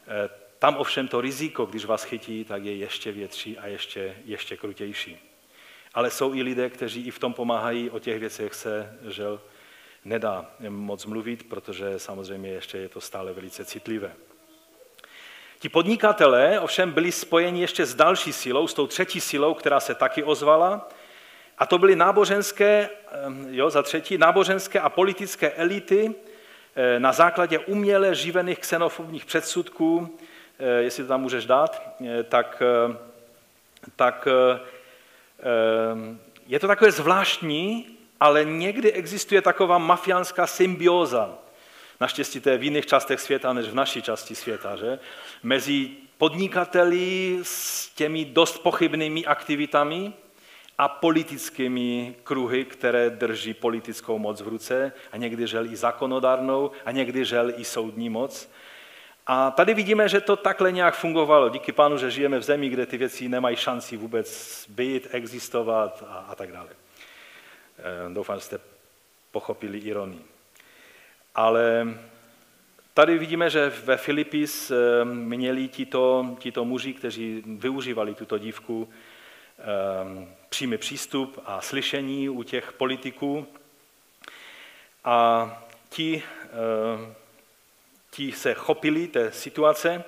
[0.07, 4.57] Eh, tam ovšem to riziko, když vás chytí, tak je ještě větší a ještě, ještě
[4.57, 5.17] krutější.
[5.93, 9.41] Ale jsou i lidé, kteří i v tom pomáhají, o těch věcech se žel
[10.05, 14.13] nedá moc mluvit, protože samozřejmě ještě je to stále velice citlivé.
[15.59, 19.95] Ti podnikatelé ovšem byli spojeni ještě s další silou, s tou třetí silou, která se
[19.95, 20.89] taky ozvala,
[21.57, 22.89] a to byly náboženské,
[23.49, 26.15] jo, za třetí, náboženské a politické elity
[26.75, 30.17] eh, na základě uměle živených xenofobních předsudků,
[30.59, 32.63] eh, jestli to tam můžeš dát, eh, tak,
[33.95, 34.27] tak
[36.47, 41.33] je to takové zvláštní, ale někdy existuje taková mafiánská symbioza.
[42.01, 44.99] Naštěstí to je v jiných částech světa, než v naší části světa, že?
[45.43, 50.13] Mezi podnikateli s těmi dost pochybnými aktivitami,
[50.77, 56.91] a politickými kruhy, které drží politickou moc v ruce a někdy žel i zákonodárnou a
[56.91, 58.49] někdy žel i soudní moc.
[59.27, 61.49] A tady vidíme, že to takhle nějak fungovalo.
[61.49, 66.13] Díky pánu, že žijeme v zemi, kde ty věci nemají šanci vůbec být, existovat a,
[66.13, 66.69] a tak dále.
[67.79, 68.59] Eh, doufám, že jste
[69.31, 70.25] pochopili ironii.
[71.35, 71.87] Ale
[72.93, 78.89] tady vidíme, že ve Filipis eh, měli tito, tito muži, kteří využívali tuto dívku,
[80.49, 83.47] přímý přístup a slyšení u těch politiků.
[85.03, 85.47] A
[85.89, 87.13] ti, eh,
[88.11, 90.03] ti se chopili té situace.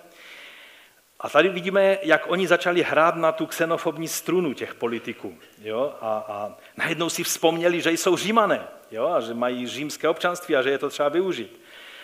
[1.19, 5.37] A tady vidíme, jak oni začali hrát na tu xenofobní strunu těch politiků.
[5.61, 5.93] Jo?
[6.01, 9.07] A, a najednou si vzpomněli, že jsou římané jo?
[9.07, 11.61] a že mají římské občanství a že je to třeba využít.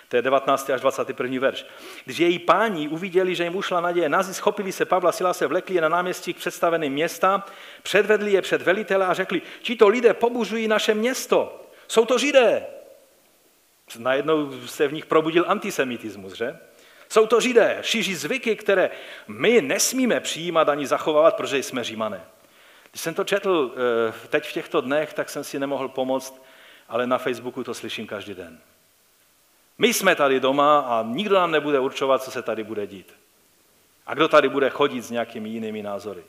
[0.08, 0.70] To je 19.
[0.70, 1.40] až 21.
[1.40, 1.66] verš.
[2.06, 5.76] Když její páni uviděli, že jim ušla naděje nazi, schopili se Pavla Sila se vlekli
[5.76, 7.46] je na náměstí k představeným města,
[7.84, 12.66] předvedli je před velitele a řekli, tito lidé pobuřují naše město, jsou to židé.
[14.00, 16.58] Najednou se v nich probudil antisemitismus, že?
[17.10, 18.90] Jsou to židé, šíří zvyky, které
[19.28, 22.22] my nesmíme přijímat ani zachovávat, protože jsme římané.
[22.92, 26.44] Když jsem to četl eh, teď v těchto dnech, tak jsem si nemohl pomoct,
[26.90, 28.60] ale na Facebooku to slyším každý den.
[29.78, 33.14] My jsme tady doma a nikdo nám nebude určovat, co se tady bude dít.
[34.06, 36.24] A kdo tady bude chodit s nějakými jinými názory.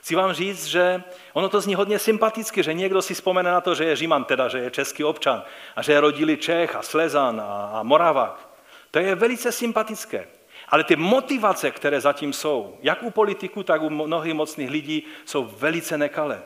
[0.00, 3.74] Chci vám říct, že ono to zní hodně sympaticky, že někdo si vzpomene na to,
[3.74, 5.42] že je Říman, teda že je český občan
[5.76, 8.48] a že je rodili Čech a Slezan a, a Moravák.
[8.90, 10.28] To je velice sympatické.
[10.68, 15.44] Ale ty motivace, které zatím jsou, jak u politiků, tak u mnohých mocných lidí, jsou
[15.44, 16.42] velice nekalé.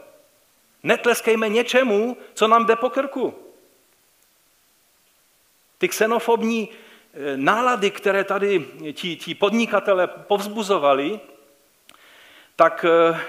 [0.83, 3.35] Netleskejme něčemu, co nám jde po krku.
[5.83, 11.21] Ty xenofobní eh, nálady, které tady ti, ti podnikatele povzbuzovali,
[12.57, 13.21] tak eh,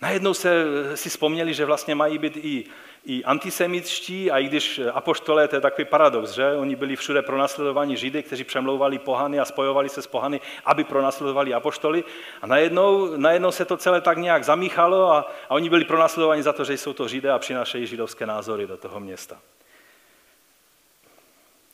[0.00, 0.64] najednou se
[0.94, 2.64] si vzpomněli, že vlastně mají být i,
[3.06, 7.96] i antisemitští, a i když apoštolé, to je takový paradox, že oni byli všude pronásledovaní
[7.96, 12.04] židy, kteří přemlouvali pohany a spojovali se s pohany, aby pronásledovali apoštoly.
[12.42, 16.52] A najednou, najednou se to celé tak nějak zamíchalo a, a oni byli pronásledováni za
[16.52, 19.38] to, že jsou to židé a přinášejí židovské názory do toho města.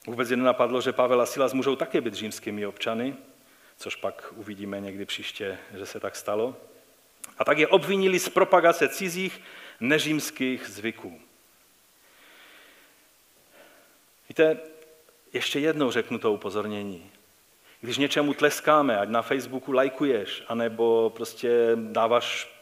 [0.09, 3.17] Vůbec je nenapadlo, že Pavel a Silas můžou také být římskými občany,
[3.77, 6.57] což pak uvidíme někdy příště, že se tak stalo.
[7.39, 9.41] A tak je obvinili z propagace cizích
[9.81, 11.21] neřímských zvyků.
[14.29, 14.59] Víte,
[15.33, 17.11] ještě jednou řeknu to upozornění.
[17.81, 22.57] Když něčemu tleskáme, ať na Facebooku lajkuješ, anebo prostě dáváš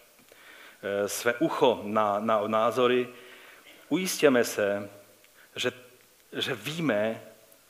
[0.82, 3.08] eh, své ucho na, na názory,
[3.88, 4.90] ujistěme se,
[5.56, 5.72] že,
[6.32, 7.22] že víme,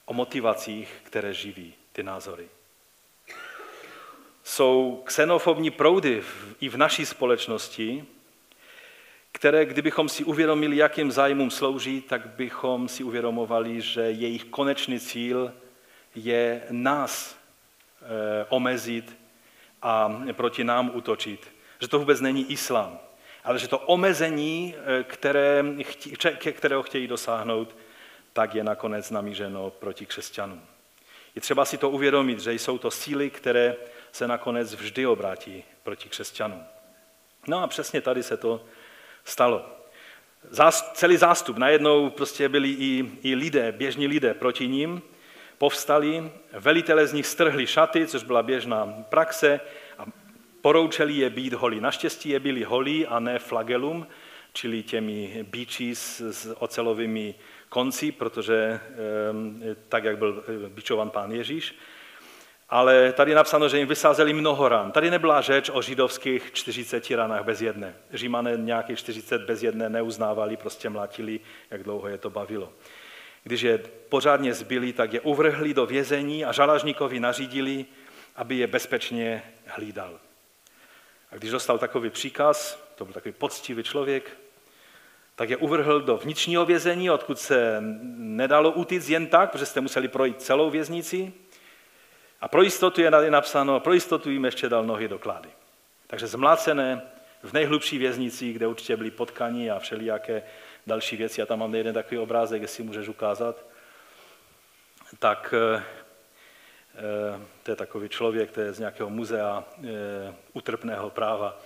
[0.07, 2.49] o motivacích, které živí ty názory.
[4.45, 6.23] Jsou xenofobní proudy
[6.61, 8.05] i v naší společnosti,
[9.33, 15.53] které, kdybychom si uvědomili, jakým zájmům slouží, tak bychom si uvědomovali, že jejich konečný cíl
[16.15, 17.37] je nás
[18.03, 19.17] e, omezit
[19.83, 21.53] a proti nám útočit.
[21.81, 22.99] Že to vůbec není islám,
[23.45, 25.65] ale že to omezení, eh, které,
[26.53, 27.77] kterého chtějí dosáhnout,
[28.37, 30.63] tak je nakonec namířeno proti křesťanům.
[31.35, 33.77] Je třeba si to uvědomit, že jsou to síly, které
[34.13, 36.65] se nakonec vždy obrátí proti křesťanům.
[37.49, 38.65] No a přesně tady se to
[39.25, 39.67] stalo.
[40.51, 45.03] Zás, celý zástup, najednou prostě byli i, i lidé, běžní lidé proti ním,
[45.59, 49.61] povstali, velitelé z nich strhli šaty, což byla běžná praxe,
[49.99, 50.05] a
[50.61, 51.81] poroučeli je být holí.
[51.81, 54.07] Naštěstí je byli holí a ne flagelum,
[54.53, 57.35] čili těmi bíči s, s ocelovými
[57.77, 58.81] konci, protože
[59.89, 61.75] tak, jak byl eh, bičovan pán Ježíš.
[62.69, 64.93] Ale tady je napsáno, že jim vysázeli mnoho ran.
[64.93, 67.97] Tady nebyla řeč o židovských 40 ranách bez jedné.
[68.13, 72.73] Římané nějakých 40 bez jedné neuznávali, prostě mlátili, jak dlouho je to bavilo.
[73.45, 77.87] Když je pořádně zbyli, tak je uvrhli do vězení a žalažníkovi nařídili,
[78.37, 80.21] aby je bezpečně hlídal.
[81.31, 84.46] A když dostal takový příkaz, to byl takový poctivý člověk,
[85.37, 87.77] tak je uvrhl do vnitřního vězení, odkud se
[88.17, 91.33] nedalo utíct jen tak, protože jste museli projít celou věznici.
[92.41, 95.49] A pro jistotu je napsáno, pro jistotu jim ještě dal nohy do klady.
[96.07, 97.03] Takže zmlácené
[97.43, 100.43] v nejhlubší věznici, kde určitě byli potkaní a všelijaké
[100.87, 101.41] další věci.
[101.41, 103.65] Já tam mám jeden takový obrázek, jestli můžeš ukázat.
[105.19, 105.83] Tak eh,
[106.95, 111.59] eh, to je takový člověk, to je z nějakého muzea eh, utrpného práva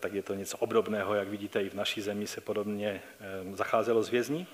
[0.00, 4.02] tak je to něco obdobného, jak vidíte, i v naší zemi se podobně eh, zacházelo
[4.02, 4.46] s vězni.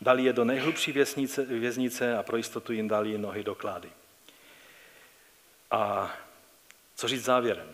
[0.00, 3.88] Dali je do nejhlubší věznice, věznice a pro jistotu jim dali nohy do klády.
[5.70, 6.12] A
[6.96, 7.72] co říct závěrem?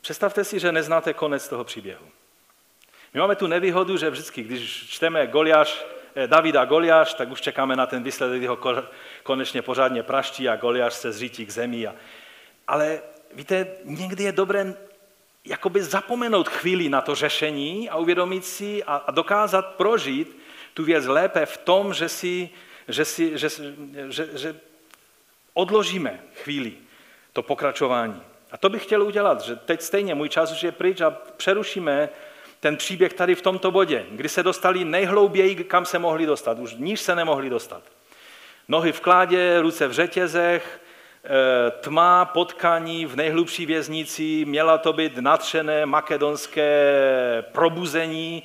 [0.00, 2.08] Představte si, že neznáte konec toho příběhu.
[3.14, 5.84] My máme tu nevýhodu, že vždycky, když čteme Goliáš,
[6.14, 8.58] eh, Davida Goliáš, tak už čekáme na ten výsledek, kdy ho
[9.22, 11.86] konečně pořádně praští a Goliáš se zřítí k zemi.
[11.86, 11.94] A...
[12.66, 13.02] Ale
[13.34, 14.74] víte, někdy je dobré
[15.44, 20.38] jakoby zapomenout chvíli na to řešení a uvědomit si a, a dokázat prožít
[20.74, 22.50] tu věc lépe v tom, že, si,
[22.88, 23.48] že, si, že,
[24.08, 24.60] že, že
[25.54, 26.72] odložíme chvíli
[27.32, 28.22] to pokračování.
[28.52, 32.08] A to bych chtěl udělat, že teď stejně můj čas už je pryč a přerušíme
[32.60, 36.58] ten příběh tady v tomto bodě, kdy se dostali nejhlouběji, kam se mohli dostat.
[36.58, 37.82] Už níž se nemohli dostat.
[38.68, 40.80] Nohy v kládě, ruce v řetězech,
[41.80, 48.42] tma, potkaní v nejhlubší věznici, měla to být natřené makedonské probuzení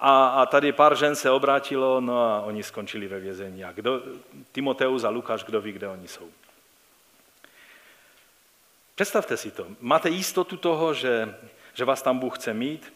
[0.00, 3.64] a, a tady pár žen se obrátilo, no a oni skončili ve vězení.
[3.64, 4.02] A kdo,
[4.52, 6.28] Timoteus a Lukáš, kdo ví, kde oni jsou.
[8.94, 9.66] Představte si to.
[9.80, 11.34] Máte jistotu toho, že,
[11.74, 12.92] že vás tam Bůh chce mít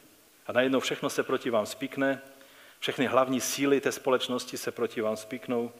[0.46, 2.20] a najednou všechno se proti vám spikne,
[2.78, 5.72] všechny hlavní síly té společnosti se proti vám spiknou,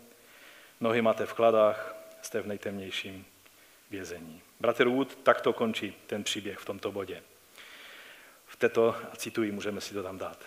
[0.81, 1.96] nohy máte v kladách,
[2.27, 3.25] jste v nejtemnějším
[3.91, 4.43] vězení.
[4.61, 7.23] Bratr Wood takto končí ten příběh v tomto bodě.
[8.47, 10.39] V této, a cituji, můžeme si to tam dát.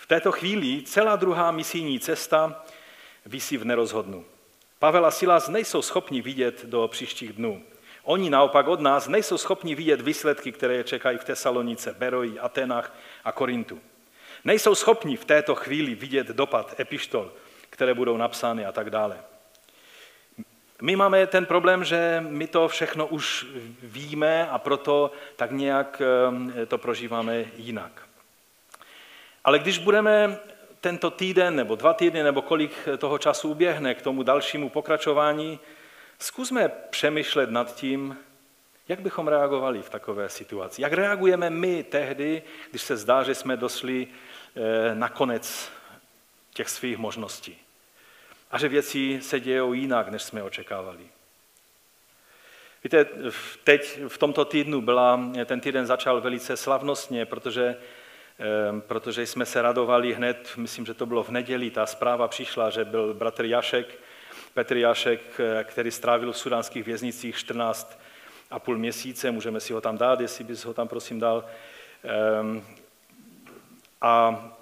[0.00, 2.64] V této chvíli celá druhá misijní cesta
[3.26, 4.24] visí v nerozhodnu.
[4.78, 7.62] Pavel a Silas nejsou schopni vidět do příštích dnů.
[8.02, 12.96] Oni naopak od nás nejsou schopni vidět výsledky, které je čekají v Tesalonice, Beroji, Atenách
[13.24, 13.80] a Korintu.
[14.44, 17.32] Nejsou schopni v této chvíli vidět dopad epištol,
[17.70, 19.24] které budou napsány a tak dále.
[20.82, 23.46] My máme ten problém, že my to všechno už
[23.82, 26.02] víme a proto tak nějak
[26.62, 28.02] eh, to prožíváme jinak.
[29.44, 30.38] Ale když budeme
[30.80, 35.60] tento týden nebo dva týdny nebo kolik toho času uběhne k tomu dalšímu pokračování,
[36.18, 38.18] Zkusme přemýšlet nad tím,
[38.88, 40.82] jak bychom reagovali v takové situaci.
[40.82, 45.70] Jak reagujeme my tehdy, když se zdá, že jsme došli eh, na konec
[46.54, 47.58] těch svých možností.
[48.56, 51.04] A že věci se dějou jinak, než jsme očekávali.
[52.84, 53.06] Víte,
[53.64, 57.76] teď v tomto týdnu byla, ten týden začal velice slavnostně, protože,
[58.40, 62.70] eh, protože jsme se radovali hned, myslím, že to bylo v neděli, ta zpráva přišla,
[62.70, 63.98] že byl bratr Jašek,
[64.54, 65.20] Petr Jašek,
[65.64, 68.00] který strávil v sudánských věznicích 14
[68.50, 71.44] a půl měsíce, můžeme si ho tam dát, jestli bys ho tam prosím dal.
[74.00, 74.55] A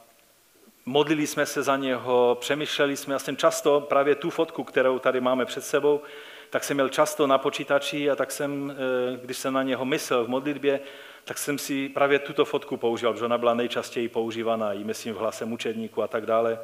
[0.86, 5.20] modlili jsme se za něho, přemýšleli jsme, já jsem často právě tu fotku, kterou tady
[5.20, 6.02] máme před sebou,
[6.50, 10.24] tak jsem měl často na počítači a tak jsem, eh, když jsem na něho myslel
[10.24, 10.80] v modlitbě,
[11.24, 15.18] tak jsem si právě tuto fotku použil, protože ona byla nejčastěji používaná, i myslím v
[15.18, 16.58] hlase mučedníku a tak dále.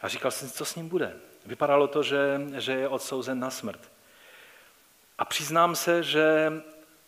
[0.00, 1.16] A říkal jsem si, co s ním bude.
[1.46, 3.80] Vypadalo to, že, že je odsouzen na smrt.
[5.18, 6.52] A přiznám se, že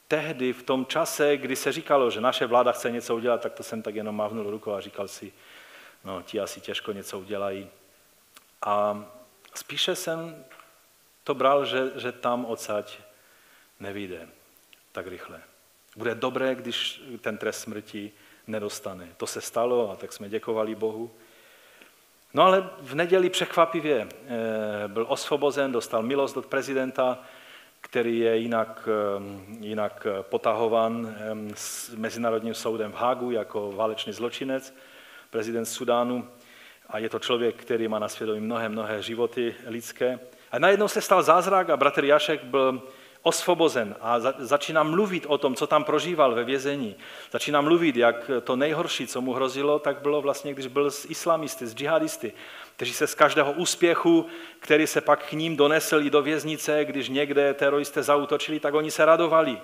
[0.09, 3.63] tehdy, v tom čase, kdy se říkalo, že naše vláda chce něco udělat, tak to
[3.63, 5.33] jsem tak jenom mávnul rukou a říkal si,
[6.07, 7.69] no ti asi těžko něco udělají.
[8.63, 9.05] A
[9.55, 10.45] spíše jsem
[11.25, 12.99] to bral, že, že tam odsaď
[13.81, 14.29] nevíde
[14.93, 15.41] tak rychle.
[15.97, 18.13] Bude dobré, když ten trest smrti
[18.47, 19.09] nedostane.
[19.17, 21.11] To se stalo a tak jsme děkovali Bohu.
[22.35, 27.19] No ale v neděli překvapivě eh, byl osvobozen, dostal milost od prezidenta,
[27.81, 34.75] který je jinak, eh, jinak potahovan eh, s Mezinárodním soudem v Hágu jako válečný zločinec,
[35.31, 36.29] prezident Sudánu.
[36.89, 40.19] A je to člověk, který má na svědomí mnohé, mnohé životy lidské.
[40.53, 42.83] A najednou se stal zázrak a bratr Jašek byl
[43.23, 46.97] osvobozen a začíná mluvit o tom, co tam prožíval ve vězení.
[47.31, 51.67] Začíná mluvit, jak to nejhorší, co mu hrozilo, tak bylo vlastně, když byl s islamisty,
[51.67, 52.33] s džihadisty,
[52.77, 54.27] kteří se z každého úspěchu,
[54.61, 58.91] který se pak k ním donesl i do věznice, když někde teroristé zautočili, tak oni
[58.91, 59.59] se radovali.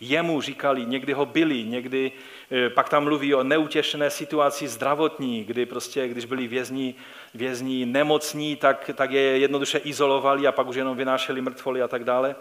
[0.00, 2.12] Jemu říkali, někdy ho byli, někdy
[2.50, 6.94] eh, pak tam mluví o neutěšené situaci zdravotní, kdy prostě, když byli vězni,
[7.34, 12.04] vězni nemocní, tak, tak je jednoduše izolovali a pak už jenom vynášeli mrtvoly a tak
[12.04, 12.36] dále.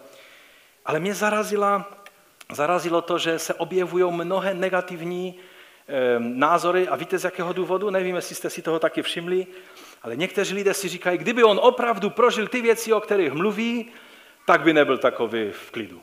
[0.86, 1.90] Ale mě zarazila,
[2.52, 5.36] zarazilo to, že se objevují mnohé negativní
[5.88, 7.90] e, názory a víte z jakého důvodu?
[7.90, 9.48] Nevím, jestli jste si toho taky všimli,
[10.04, 13.92] ale někteří lidé si říkají, kdyby on opravdu prožil ty věci, o kterých mluví,
[14.46, 16.02] tak by nebyl takový v klidu.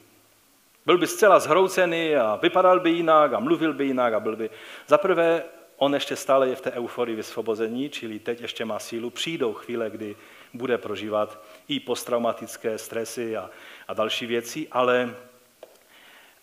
[0.87, 4.51] Byl by zcela zhroucený a vypadal by jinak a mluvil by jinak a byl by...
[4.87, 5.43] Za prvé,
[5.77, 9.11] on ještě stále je v té euforii vysvobození, čili teď ještě má sílu.
[9.11, 10.17] Přijdou chvíle, kdy
[10.55, 13.51] bude prožívat i posttraumatické stresy a,
[13.89, 15.15] a další věci, ale,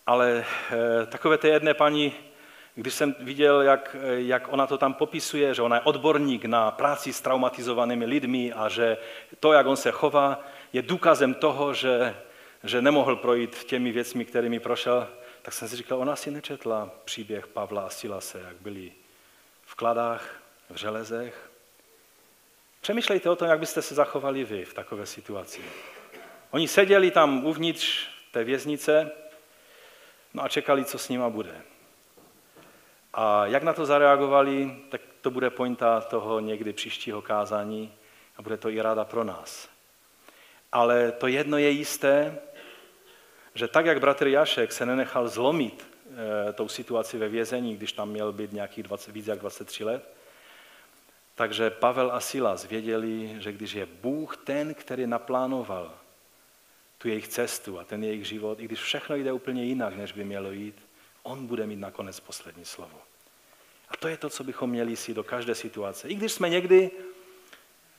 [0.07, 2.13] ale e, takové té jedné paní,
[2.75, 7.13] když jsem viděl, jak, jak ona to tam popisuje, že ona je odborník na práci
[7.13, 8.97] s traumatizovanými lidmi a že
[9.39, 10.43] to, jak on se chová,
[10.73, 12.15] je důkazem toho, že,
[12.63, 15.07] že nemohl projít těmi věcmi, kterými prošel,
[15.41, 18.91] tak jsem si říkal, ona si nečetla příběh Pavla a Silase, jak byli
[19.65, 21.51] v kladách, v železech,
[22.81, 25.61] Přemýšlejte o tom, jak byste se zachovali vy v takové situaci.
[26.51, 29.11] Oni seděli tam uvnitř té věznice
[30.33, 31.61] no a čekali, co s nima bude.
[33.13, 37.93] A jak na to zareagovali, tak to bude pointa toho někdy příštího kázání
[38.37, 39.69] a bude to i ráda pro nás.
[40.71, 42.39] Ale to jedno je jisté,
[43.55, 45.87] že tak, jak bratr Jašek se nenechal zlomit
[46.49, 50.13] e, tou situaci ve vězení, když tam měl být nějakých 20, víc jak 23 let,
[51.35, 55.93] takže Pavel a Silas věděli, že když je Bůh ten, který naplánoval
[56.97, 60.23] tu jejich cestu a ten jejich život, i když všechno jde úplně jinak, než by
[60.23, 60.75] mělo jít,
[61.23, 63.01] on bude mít nakonec poslední slovo.
[63.89, 66.09] A to je to, co bychom měli si do každé situace.
[66.09, 66.91] I když jsme někdy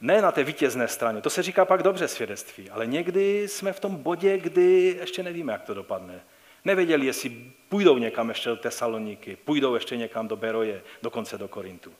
[0.00, 3.80] ne na té vítězné straně, to se říká pak dobře svědectví, ale někdy jsme v
[3.80, 6.20] tom bodě, kdy ještě nevíme, jak to dopadne.
[6.64, 11.94] Nevěděli, jestli půjdou někam ještě do Tesaloniky, půjdou ještě někam do Beroje, dokonce do Korintu.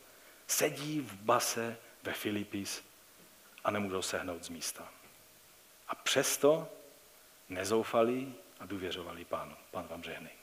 [0.47, 2.83] Sedí v base ve Filipis
[3.65, 4.89] a nemůžou sehnout z místa.
[5.89, 6.69] A přesto
[7.49, 8.27] nezoufali
[8.61, 9.53] a důvěřovali pánu.
[9.71, 10.42] Pán vám žehnej.